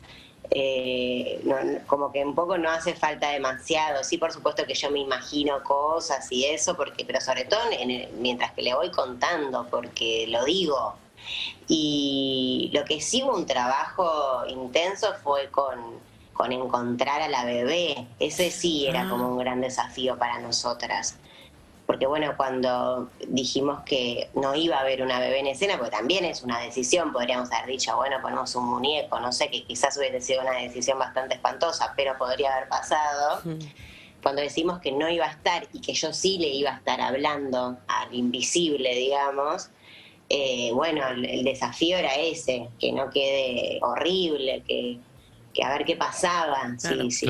eh, 0.53 1.39
no- 1.45 1.55
como 1.87 2.11
que 2.11 2.23
un 2.25 2.35
poco 2.35 2.57
no 2.57 2.69
hace 2.69 2.93
falta 2.93 3.29
demasiado. 3.29 4.03
Sí, 4.03 4.17
por 4.17 4.33
supuesto 4.33 4.65
que 4.65 4.73
yo 4.73 4.91
me 4.91 4.99
imagino 4.99 5.63
cosas 5.63 6.29
y 6.29 6.43
eso, 6.45 6.75
porque 6.75 7.05
pero 7.05 7.21
sobre 7.21 7.45
todo 7.45 7.61
en 7.71 7.89
el- 7.89 8.09
mientras 8.19 8.51
que 8.51 8.61
le 8.61 8.73
voy 8.73 8.91
contando, 8.91 9.65
porque 9.71 10.25
lo 10.27 10.43
digo. 10.43 10.95
Y 11.67 12.69
lo 12.73 12.83
que 12.85 13.01
sí 13.01 13.23
hubo 13.23 13.35
un 13.35 13.45
trabajo 13.45 14.45
intenso 14.47 15.13
fue 15.23 15.49
con, 15.49 15.99
con 16.33 16.51
encontrar 16.51 17.21
a 17.21 17.29
la 17.29 17.45
bebé. 17.45 18.07
Ese 18.19 18.51
sí 18.51 18.87
era 18.87 19.03
Ah. 19.03 19.09
como 19.09 19.27
un 19.29 19.37
gran 19.37 19.61
desafío 19.61 20.17
para 20.17 20.39
nosotras. 20.39 21.15
Porque 21.85 22.07
bueno, 22.07 22.33
cuando 22.37 23.09
dijimos 23.27 23.81
que 23.83 24.29
no 24.33 24.55
iba 24.55 24.77
a 24.77 24.79
haber 24.79 25.01
una 25.01 25.19
bebé 25.19 25.39
en 25.39 25.47
escena, 25.47 25.75
porque 25.77 25.91
también 25.91 26.23
es 26.23 26.41
una 26.41 26.59
decisión, 26.59 27.11
podríamos 27.11 27.51
haber 27.51 27.67
dicho, 27.67 27.93
bueno, 27.97 28.17
ponemos 28.21 28.55
un 28.55 28.65
muñeco, 28.65 29.19
no 29.19 29.33
sé, 29.33 29.49
que 29.49 29.65
quizás 29.65 29.97
hubiese 29.97 30.21
sido 30.21 30.41
una 30.41 30.53
decisión 30.53 30.97
bastante 30.99 31.35
espantosa, 31.35 31.93
pero 31.97 32.17
podría 32.17 32.53
haber 32.55 32.69
pasado. 32.69 33.41
Mm. 33.43 33.59
Cuando 34.23 34.41
decimos 34.41 34.79
que 34.79 34.91
no 34.93 35.09
iba 35.09 35.25
a 35.25 35.31
estar 35.31 35.67
y 35.73 35.81
que 35.81 35.93
yo 35.93 36.13
sí 36.13 36.37
le 36.37 36.47
iba 36.47 36.69
a 36.71 36.77
estar 36.77 37.01
hablando 37.01 37.77
al 37.87 38.13
invisible, 38.13 38.95
digamos, 38.95 39.69
eh, 40.33 40.71
bueno, 40.73 41.05
el, 41.09 41.25
el 41.25 41.43
desafío 41.43 41.97
era 41.97 42.15
ese, 42.15 42.67
que 42.79 42.91
no 42.93 43.09
quede 43.09 43.79
horrible, 43.81 44.63
que, 44.67 44.97
que 45.53 45.63
a 45.63 45.69
ver 45.73 45.83
qué 45.85 45.95
pasaba, 45.97 46.59
Claro. 46.81 47.09
si, 47.09 47.11
si, 47.11 47.27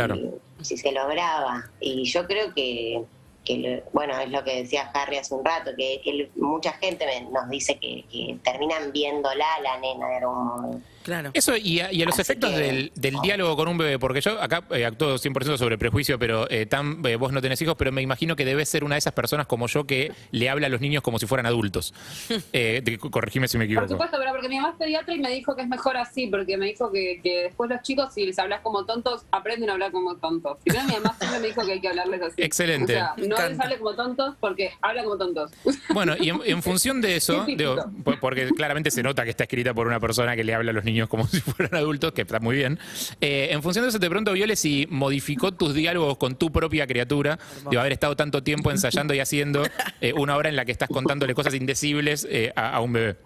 si 0.62 0.78
se 0.78 0.92
lograba. 0.92 1.70
Y 1.80 2.04
yo 2.04 2.28
creo 2.28 2.54
que, 2.54 3.02
que 3.44 3.58
lo- 3.58 3.82
bueno, 3.92 4.20
es 4.20 4.30
lo 4.30 4.44
que 4.44 4.62
decía 4.62 4.92
Harry 4.94 5.18
hace 5.18 5.34
un 5.34 5.44
rato, 5.44 5.72
que, 5.76 6.00
que 6.04 6.30
mucha 6.36 6.74
gente 6.74 7.06
me- 7.08 7.30
nos 7.32 7.50
dice 7.50 7.78
que, 7.80 8.04
que 8.12 8.38
terminan 8.44 8.92
viéndola 8.92 9.46
a 9.56 9.62
la 9.62 9.80
nena 9.80 10.08
de 10.10 10.16
algún 10.18 10.46
modo. 10.46 10.82
Claro. 11.04 11.32
Eso 11.34 11.56
y 11.58 11.80
a, 11.80 11.92
y 11.92 12.02
a 12.02 12.06
los 12.06 12.14
Así 12.14 12.22
efectos 12.22 12.52
que- 12.52 12.58
del, 12.60 12.92
del 12.96 13.16
diálogo 13.22 13.56
con 13.56 13.68
un 13.68 13.78
bebé, 13.78 14.00
porque 14.00 14.22
yo 14.22 14.42
acá 14.42 14.64
eh, 14.72 14.86
actúo 14.86 15.16
100% 15.18 15.58
sobre 15.58 15.78
prejuicio, 15.78 16.18
pero 16.20 16.50
eh, 16.50 16.66
Tam, 16.66 17.06
eh, 17.06 17.16
vos 17.16 17.32
no 17.32 17.42
tenés 17.42 17.62
hijos, 17.62 17.76
pero 17.78 17.92
me 17.92 18.02
imagino 18.02 18.36
que 18.36 18.46
debes 18.46 18.70
ser 18.70 18.84
una 18.84 18.96
de 18.96 19.00
esas 19.00 19.14
personas 19.14 19.48
como 19.48 19.68
yo 19.68 19.86
que 19.86 20.12
le 20.32 20.50
habla 20.50 20.68
a 20.68 20.70
los 20.70 20.82
niños 20.82 21.02
como 21.04 21.20
si 21.20 21.26
fueran 21.28 21.46
adultos. 21.46 21.94
Eh, 22.54 22.82
de- 22.84 22.98
corregime 22.98 23.48
si 23.48 23.58
me 23.58 23.64
Por 23.66 23.72
equivoco. 23.72 23.88
supuesto, 23.90 24.18
pero 24.20 24.32
porque 24.32 24.50
mi 24.50 24.56
mamá 24.58 24.70
es 24.72 24.76
pediatra 24.78 25.14
y 25.14 25.20
me 25.20 25.30
dijo 25.32 25.56
que 25.56 25.62
es 25.62 25.68
mejor 25.68 25.96
así, 25.98 26.28
porque 26.28 26.58
me 26.58 26.66
dijo 26.66 26.92
que, 26.92 27.20
que 27.24 27.44
después 27.44 27.70
los 27.70 27.82
chicos, 27.82 28.14
si 28.14 28.26
les 28.26 28.38
hablas 28.40 28.62
como 28.62 28.86
tontos, 28.86 29.24
aprenden 29.32 29.70
a 29.70 29.74
hablar 29.74 29.92
como 29.92 30.16
tontos. 30.18 30.58
Primero 30.64 30.86
mi 30.88 30.94
mamá 30.96 31.16
siempre 31.20 31.40
me 31.40 31.48
dijo 31.48 31.66
que 31.66 31.74
hay 31.74 31.82
que 31.82 31.88
hablarles 31.88 32.22
así. 32.22 32.42
Excelente. 32.42 32.94
O 32.94 32.96
sea, 32.98 33.14
no 33.18 33.48
les 33.48 33.60
hable 33.60 33.78
como 33.78 33.96
tontos 33.96 34.36
porque 34.40 34.72
habla 34.82 35.04
como 35.04 35.18
tontos. 35.18 35.52
Bueno, 35.94 36.16
y 36.20 36.30
en, 36.30 36.40
en 36.46 36.62
función 36.64 37.00
de 37.02 37.16
eso, 37.16 37.46
digo, 37.46 37.76
porque 38.20 38.50
claramente 38.50 38.92
se 38.92 39.02
nota 39.04 39.24
que 39.24 39.30
está 39.30 39.44
escrita 39.46 39.74
por 39.74 39.88
una 39.88 40.00
persona 40.00 40.36
que 40.36 40.44
le 40.44 40.54
habla 40.54 40.72
a 40.72 40.74
los 40.74 40.84
niños 40.84 40.91
como 41.10 41.28
si 41.28 41.40
fueran 41.42 41.76
adultos, 41.76 42.12
que 42.14 42.22
está 42.22 42.40
muy 42.40 42.56
bien. 42.56 42.80
Eh, 43.20 43.50
en 43.52 43.62
función 43.62 43.84
de 43.84 43.90
eso, 43.90 44.00
te 44.00 44.08
pregunto, 44.08 44.34
Viole, 44.34 44.56
si 44.56 44.88
modificó 44.90 45.52
tus 45.54 45.74
diálogos 45.74 46.18
con 46.18 46.36
tu 46.36 46.52
propia 46.52 46.88
criatura, 46.88 47.40
de 47.70 47.80
haber 47.80 47.94
estado 47.94 48.16
tanto 48.16 48.44
tiempo 48.44 48.72
ensayando 48.72 49.14
y 49.14 49.20
haciendo 49.20 49.64
eh, 50.02 50.14
una 50.14 50.36
obra 50.36 50.50
en 50.50 50.56
la 50.56 50.66
que 50.66 50.72
estás 50.72 50.90
contándole 50.90 51.34
cosas 51.34 51.54
indecibles 51.54 52.28
eh, 52.30 52.52
a, 52.56 52.80
un 52.82 52.94
bebé. 52.94 53.18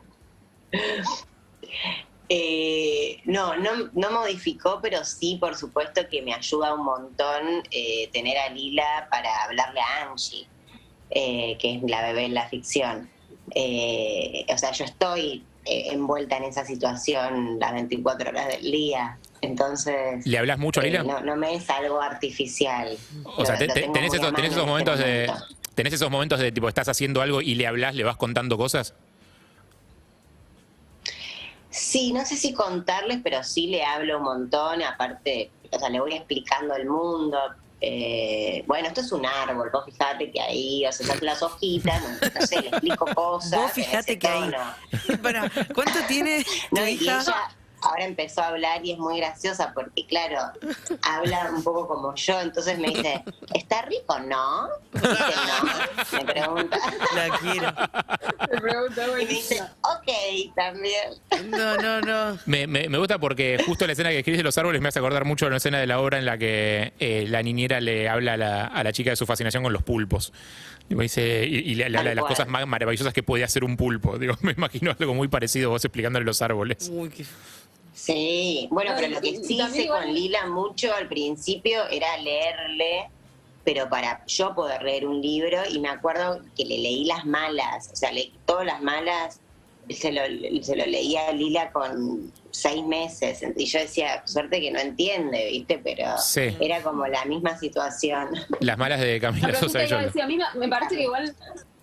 No, 3.26 3.56
no, 3.56 3.90
no 3.94 4.12
modificó, 4.12 4.80
pero 4.82 5.04
sí, 5.04 5.38
por 5.40 5.56
supuesto 5.56 6.02
que 6.10 6.22
me 6.22 6.34
ayuda 6.34 6.74
un 6.74 6.84
montón 6.84 7.64
tener 8.12 8.38
a 8.38 8.50
Lila 8.50 9.08
para 9.10 9.44
hablarle 9.44 9.80
a 9.80 10.10
Angie, 10.10 10.48
que 11.12 11.76
es 11.76 11.84
la 11.90 12.02
bebé 12.02 12.26
en 12.26 12.34
la 12.34 12.48
ficción. 12.50 13.10
O 13.48 14.58
sea, 14.58 14.72
yo 14.72 14.86
estoy 14.86 15.44
eh, 15.66 15.88
envuelta 15.92 16.38
en 16.38 16.44
esa 16.46 16.64
situación 16.66 17.58
las 17.60 17.74
24 17.74 18.30
horas 18.30 18.48
del 18.48 18.72
día, 18.72 19.18
entonces 19.42 20.26
¿Le 20.26 20.38
hablas 20.38 20.58
mucho 20.60 20.80
a 20.80 20.84
eh, 20.84 20.88
Lila? 20.88 21.04
no, 21.04 21.20
no 21.22 21.36
me 21.36 21.56
es 21.56 21.70
algo 21.70 22.02
artificial. 22.02 22.98
O 23.38 23.46
sea, 23.46 23.58
te- 23.58 23.68
te- 23.68 23.88
tenés, 23.90 24.14
esos, 24.14 24.34
tenés 24.34 24.34
mano 24.34 24.46
esos 24.48 24.64
en 24.64 24.68
momentos 24.70 25.00
este 25.00 25.10
de... 25.12 25.28
momento. 25.28 25.46
¿Tenés 25.76 25.94
esos 25.94 26.10
momentos 26.10 26.40
de 26.40 26.52
tipo, 26.54 26.70
estás 26.70 26.88
haciendo 26.88 27.22
algo 27.22 27.42
y 27.42 27.56
le 27.56 27.68
hablas, 27.68 27.96
le 27.96 28.04
vas 28.06 28.16
contando 28.16 28.58
cosas? 28.58 28.94
Sí, 31.70 32.14
no 32.14 32.24
sé 32.26 32.38
si 32.38 32.54
contarles, 32.54 33.20
pero 33.24 33.44
sí 33.44 33.68
le 33.68 33.84
hablo 33.84 34.18
un 34.18 34.24
montón, 34.24 34.82
aparte, 34.82 35.52
o 35.72 35.78
sea, 35.78 35.90
le 35.90 36.00
voy 36.00 36.14
explicando 36.14 36.74
el 36.76 36.86
mundo. 36.88 37.38
Eh, 37.82 38.64
bueno, 38.68 38.88
esto 38.88 39.02
es 39.02 39.12
un 39.12 39.26
árbol, 39.26 39.70
vos 39.72 39.86
fijate 39.86 40.32
que 40.32 40.42
ahí, 40.42 40.86
o 40.86 40.92
sea, 40.92 41.16
las 41.22 41.42
hojitas, 41.42 42.02
no, 42.34 42.48
sé, 42.48 42.62
le 42.62 42.68
explico 42.70 43.06
cosas. 43.14 43.60
Vos 43.60 43.72
fijate 43.74 44.18
que 44.18 44.28
ahí. 44.28 44.52
Para, 45.22 45.50
¿Cuánto 45.74 46.00
tiene 46.08 46.44
tu 46.70 46.76
No, 46.76 46.88
hija? 46.88 47.22
ella, 47.22 47.56
ahora 47.86 48.06
empezó 48.06 48.42
a 48.42 48.48
hablar 48.48 48.86
y 48.86 48.92
es 48.92 48.98
muy 48.98 49.18
graciosa 49.18 49.72
porque, 49.74 50.06
claro, 50.08 50.40
habla 51.04 51.50
un 51.56 51.64
poco 51.64 51.88
como 51.88 52.14
yo. 52.16 52.42
Entonces 52.42 52.78
me 52.80 52.88
dice, 52.90 53.24
¿está 53.54 53.84
rico? 53.84 54.20
¿No? 54.20 54.68
Dice, 54.94 55.08
no. 55.08 56.18
Me 56.20 56.26
pregunta. 56.34 56.78
La 57.16 57.38
quiero. 57.40 57.74
Me 58.52 58.62
pregunta, 58.62 59.08
Y 59.08 59.12
me 59.12 59.26
dice, 59.26 59.62
ok, 59.82 60.56
también. 60.56 61.50
No, 61.50 61.78
no, 61.78 62.02
no. 62.02 62.38
Me, 62.46 62.68
me- 62.68 62.90
me 62.90 62.98
gusta 62.98 63.20
porque 63.20 63.62
justo 63.66 63.86
la 63.86 63.94
escena 63.94 64.10
que 64.10 64.20
escribís 64.20 64.40
de 64.40 64.44
los 64.44 64.58
árboles 64.58 64.82
me 64.82 64.90
hace 64.90 65.00
acordar 65.00 65.26
mucho 65.26 65.46
de 65.46 65.52
la 65.52 65.58
escena 65.58 65.80
de 65.80 65.88
la 65.88 66.00
obra 66.00 66.18
en 66.18 66.26
la 66.26 66.38
que 66.38 66.94
eh, 67.00 67.26
la 67.28 67.42
niñera 67.44 67.80
le 67.82 68.10
habla 68.10 68.34
a 68.34 68.38
la, 68.38 68.66
a 68.66 68.84
la 68.84 68.92
chica 68.92 69.12
de 69.12 69.16
su 69.16 69.26
fascinación 69.26 69.64
con 69.64 69.74
los 69.74 69.84
pulpos. 69.84 70.34
Digo, 70.88 71.02
dice, 71.02 71.46
y, 71.48 71.74
y 71.74 71.82
habla 71.82 72.04
de 72.04 72.16
las 72.16 72.26
cosas 72.26 72.48
más 72.48 72.68
maravillosas 72.68 73.12
que 73.14 73.24
podía 73.24 73.46
hacer 73.46 73.64
un 73.64 73.76
pulpo. 73.76 74.18
Digo, 74.20 74.36
me 74.42 74.52
imagino 74.52 74.96
algo 75.00 75.14
muy 75.16 75.28
parecido 75.28 75.70
vos 75.72 75.84
explicándole 75.84 76.26
los 76.26 76.42
árboles. 76.42 76.90
Uy, 76.94 77.10
qué... 77.10 77.26
Sí, 77.96 78.68
bueno, 78.72 78.92
No, 78.92 78.98
pero 78.98 79.10
lo 79.16 79.22
que 79.22 79.38
sí 79.44 79.58
hice 79.60 79.88
con 79.88 80.14
Lila 80.14 80.46
mucho 80.48 80.94
al 80.94 81.08
principio 81.08 81.88
era 81.90 82.18
leerle, 82.18 83.10
pero 83.64 83.90
para 83.90 84.24
yo 84.28 84.54
poder 84.54 84.84
leer 84.84 85.08
un 85.08 85.22
libro, 85.22 85.60
y 85.70 85.80
me 85.80 85.88
acuerdo 85.90 86.42
que 86.58 86.66
le 86.66 86.78
leí 86.78 87.06
las 87.06 87.26
malas, 87.26 87.90
o 87.92 87.96
sea, 87.96 88.12
leí 88.12 88.34
todas 88.46 88.66
las 88.66 88.82
malas, 88.82 89.40
se 89.90 90.12
lo, 90.12 90.22
se 90.62 90.76
lo 90.76 90.86
leía 90.86 91.30
a 91.30 91.32
Lila 91.32 91.72
con 91.72 92.32
seis 92.52 92.84
meses, 92.86 93.42
y 93.56 93.66
yo 93.66 93.80
decía, 93.80 94.24
suerte 94.26 94.60
que 94.60 94.72
no 94.72 94.80
entiende, 94.80 95.48
¿viste? 95.52 95.80
Pero 95.84 96.18
Sí. 96.18 96.56
era 96.60 96.82
como 96.84 97.08
la 97.08 97.24
misma 97.26 97.58
situación. 97.58 98.30
Las 98.60 98.78
malas 98.78 99.00
de 99.00 99.20
Camila 99.22 99.54
Sosa 99.54 99.60
sí 99.62 99.68
y 99.68 99.72
te 99.72 99.78
iba 99.78 99.84
a 99.84 99.88
Yolanda. 99.88 100.06
decir, 100.08 100.22
a 100.22 100.28
mí 100.28 100.38
me, 100.38 100.60
me 100.60 100.68
parece 100.70 100.96
que 100.98 101.04
igual, 101.04 101.34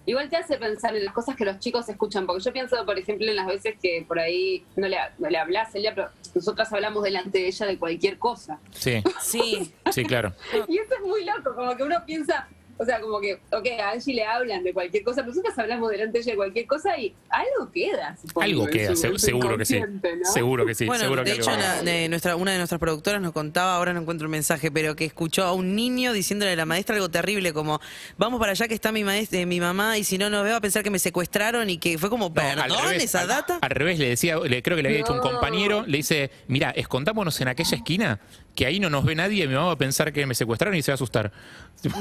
igual 0.06 0.28
te 0.28 0.36
hace 0.36 0.56
pensar 0.58 0.96
en 0.96 1.04
las 1.04 1.14
cosas 1.14 1.36
que 1.36 1.44
los 1.44 1.58
chicos 1.58 1.88
escuchan, 1.88 2.26
porque 2.26 2.42
yo 2.42 2.52
pienso, 2.52 2.84
por 2.84 2.98
ejemplo, 2.98 3.28
en 3.28 3.36
las 3.36 3.46
veces 3.46 3.74
que 3.80 4.04
por 4.06 4.18
ahí 4.18 4.64
no 4.76 4.88
le, 4.88 4.96
no 5.18 5.28
le 5.30 5.38
hablas 5.38 5.74
a 5.74 5.78
ella, 5.78 5.92
pero 5.94 6.08
nosotras 6.34 6.72
hablamos 6.72 7.02
delante 7.04 7.38
de 7.38 7.46
ella 7.48 7.66
de 7.66 7.78
cualquier 7.78 8.18
cosa. 8.18 8.58
Sí, 8.70 9.02
Sí. 9.20 9.72
sí, 9.90 10.04
claro. 10.04 10.32
Y 10.68 10.78
eso 10.78 10.94
es 10.94 11.00
muy 11.06 11.24
loco, 11.24 11.54
como 11.54 11.76
que 11.76 11.82
uno 11.82 11.96
piensa, 12.04 12.48
o 12.78 12.84
sea, 12.84 13.00
como 13.00 13.20
que, 13.20 13.34
ok, 13.52 13.66
a 13.80 13.90
Angie 13.90 14.14
le 14.14 14.24
hablan 14.24 14.64
de 14.64 14.72
cualquier 14.72 15.04
cosa, 15.04 15.22
pero 15.22 15.28
nosotros 15.28 15.56
hablamos 15.58 15.90
delante 15.90 16.18
de 16.18 16.22
ella 16.22 16.32
de 16.32 16.36
cualquier 16.36 16.66
cosa 16.66 16.98
y 16.98 17.14
algo 17.28 17.70
queda. 17.72 18.16
supongo, 18.20 18.42
Algo 18.42 18.66
queda, 18.66 18.88
su- 18.90 18.96
se- 18.96 19.06
en 19.08 19.12
su 19.12 19.18
seguro 19.26 19.56
que 19.58 19.64
sí. 19.64 19.80
Seguro 20.24 20.66
que 20.66 20.74
sí. 20.74 20.86
bueno, 20.86 21.02
seguro 21.04 21.22
de 21.24 21.30
que 21.32 21.36
hecho, 21.38 21.50
algo- 21.50 21.62
la- 21.62 21.82
de 21.82 22.08
nuestra, 22.08 22.36
una 22.36 22.52
de 22.52 22.58
nuestras 22.58 22.78
productoras 22.80 23.20
nos 23.20 23.32
contaba, 23.32 23.76
ahora 23.76 23.92
no 23.92 24.00
encuentro 24.00 24.24
el 24.26 24.30
mensaje, 24.30 24.70
pero 24.70 24.96
que 24.96 25.04
escuchó 25.04 25.44
a 25.44 25.52
un 25.52 25.76
niño 25.76 26.12
diciéndole 26.12 26.52
a 26.52 26.56
la 26.56 26.66
maestra 26.66 26.96
algo 26.96 27.10
terrible, 27.10 27.52
como, 27.52 27.80
vamos 28.18 28.40
para 28.40 28.52
allá 28.52 28.66
que 28.68 28.74
está 28.74 28.90
mi 28.92 29.04
maestra, 29.04 29.44
mi 29.46 29.60
mamá, 29.60 29.98
y 29.98 30.04
si 30.04 30.18
no 30.18 30.28
nos 30.30 30.42
veo 30.44 30.56
a 30.56 30.60
pensar 30.60 30.82
que 30.82 30.90
me 30.90 30.98
secuestraron 30.98 31.70
y 31.70 31.78
que 31.78 31.98
fue 31.98 32.10
como, 32.10 32.28
No, 32.28 32.34
perdón, 32.34 32.68
revés, 32.84 33.04
esa 33.04 33.20
al- 33.20 33.28
data. 33.28 33.58
Al, 33.60 33.70
revés, 33.70 33.98
le 33.98 34.08
decía, 34.08 34.36
le, 34.38 34.62
creo 34.62 34.76
que 34.76 34.82
le 34.82 34.88
había 34.88 34.98
dicho 34.98 35.12
un 35.12 35.20
compañero, 35.20 35.84
le 35.86 35.98
dice, 35.98 36.30
mira, 36.48 36.70
escondámonos 36.70 37.40
en 37.40 37.48
aquella 37.48 37.76
esquina, 37.76 38.20
que 38.54 38.66
ahí 38.66 38.80
no 38.80 38.90
nos 38.90 39.04
ve 39.04 39.14
nadie, 39.14 39.46
mi 39.46 39.54
mamá 39.54 39.68
va 39.68 39.72
a 39.72 39.78
pensar 39.78 40.12
que 40.12 40.26
me 40.26 40.34
secuestraron 40.34 40.76
y 40.76 40.82
se 40.82 40.90
va 40.90 40.94
a 40.94 40.96
asustar. 40.96 41.32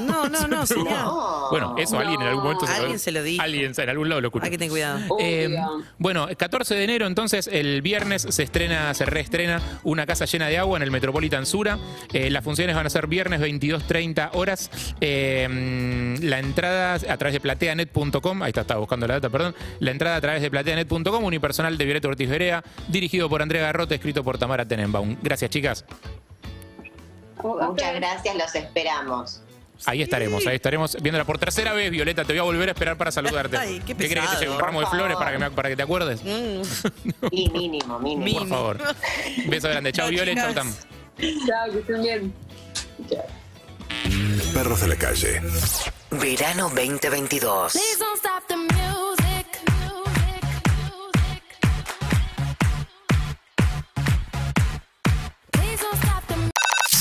No, 0.06 0.28
no, 0.28 0.46
no, 0.46 0.66
señor. 0.66 0.90
No. 0.90 1.48
Bueno, 1.50 1.74
eso 1.78 1.98
alguien 1.98 2.20
en 2.20 2.28
algún 2.28 2.44
momento 2.44 2.66
Alguien 2.66 2.98
se 2.98 3.10
lo 3.10 3.22
dijo. 3.22 3.42
Alguien 3.42 3.72
en 3.76 3.88
algún 3.88 4.08
lado 4.08 4.20
lo 4.20 4.28
escuchó. 4.28 4.44
Hay 4.44 4.50
que 4.50 4.58
tener 4.58 4.70
cuidado. 4.70 5.00
Eh, 5.18 5.56
bueno, 5.98 6.28
14 6.36 6.74
de 6.74 6.84
enero, 6.84 7.06
entonces, 7.06 7.48
el 7.50 7.82
viernes 7.82 8.26
se 8.28 8.42
estrena, 8.42 8.92
se 8.94 9.06
reestrena 9.06 9.60
Una 9.82 10.06
casa 10.06 10.24
llena 10.24 10.46
de 10.48 10.58
agua 10.58 10.76
en 10.76 10.82
el 10.82 10.90
Metropolitan 10.90 11.46
Sura. 11.46 11.78
Eh, 12.12 12.30
las 12.30 12.44
funciones 12.44 12.76
van 12.76 12.86
a 12.86 12.90
ser 12.90 13.06
viernes 13.06 13.40
22.30 13.40 14.30
horas. 14.34 14.70
Eh, 15.00 16.18
la 16.20 16.38
entrada 16.38 16.94
a 16.94 17.16
través 17.16 17.32
de 17.32 17.40
plateanet.com, 17.40 18.42
ahí 18.42 18.50
está, 18.50 18.62
estaba 18.62 18.80
buscando 18.80 19.06
la 19.06 19.14
data, 19.14 19.30
perdón. 19.30 19.54
La 19.80 19.90
entrada 19.90 20.16
a 20.16 20.20
través 20.20 20.42
de 20.42 20.50
plateanet.com, 20.50 21.24
unipersonal 21.24 21.76
de 21.78 21.84
Violeta 21.84 22.08
Ortiz 22.08 22.28
Berea, 22.28 22.62
dirigido 22.88 23.28
por 23.28 23.42
Andrea 23.42 23.62
Garrote, 23.62 23.94
escrito 23.94 24.22
por 24.22 24.38
Tamara 24.38 24.66
Tenenbaum. 24.66 25.16
Gracias, 25.22 25.50
chicas. 25.50 25.84
Muchas 27.42 27.94
gracias, 27.94 28.36
los 28.36 28.54
esperamos. 28.54 29.42
Ahí 29.84 30.00
estaremos, 30.00 30.46
ahí 30.46 30.54
estaremos 30.54 30.96
viéndola 31.02 31.24
por 31.24 31.38
tercera 31.38 31.72
vez, 31.72 31.90
Violeta. 31.90 32.24
Te 32.24 32.32
voy 32.34 32.38
a 32.38 32.42
volver 32.42 32.68
a 32.68 32.72
esperar 32.72 32.96
para 32.96 33.10
saludarte. 33.10 33.56
Ay, 33.56 33.80
qué 33.84 33.96
crees 33.96 34.14
que 34.14 34.20
te 34.36 34.44
lleve 34.44 34.54
un 34.54 34.60
ramo 34.60 34.80
de 34.80 34.86
flores 34.86 35.16
para 35.16 35.32
que, 35.32 35.38
me- 35.38 35.50
para 35.50 35.68
que 35.70 35.76
te 35.76 35.82
acuerdes? 35.82 36.22
Mm. 36.22 36.62
Y 37.32 37.48
mínimo, 37.50 37.98
mínimo. 37.98 38.38
Por 38.40 38.48
favor. 38.48 38.78
Beso 39.46 39.68
grande. 39.68 39.90
Chao, 39.92 40.06
Chao, 40.06 40.10
Violet. 40.10 40.36
Chao. 40.36 40.54
Tam. 40.54 40.72
Chao, 41.46 41.72
que 41.72 41.78
estén 41.80 42.02
bien. 42.02 42.34
Perros 44.54 44.80
de 44.82 44.88
la 44.88 44.96
calle. 44.96 45.40
Verano 46.10 46.68
2022. 46.68 47.72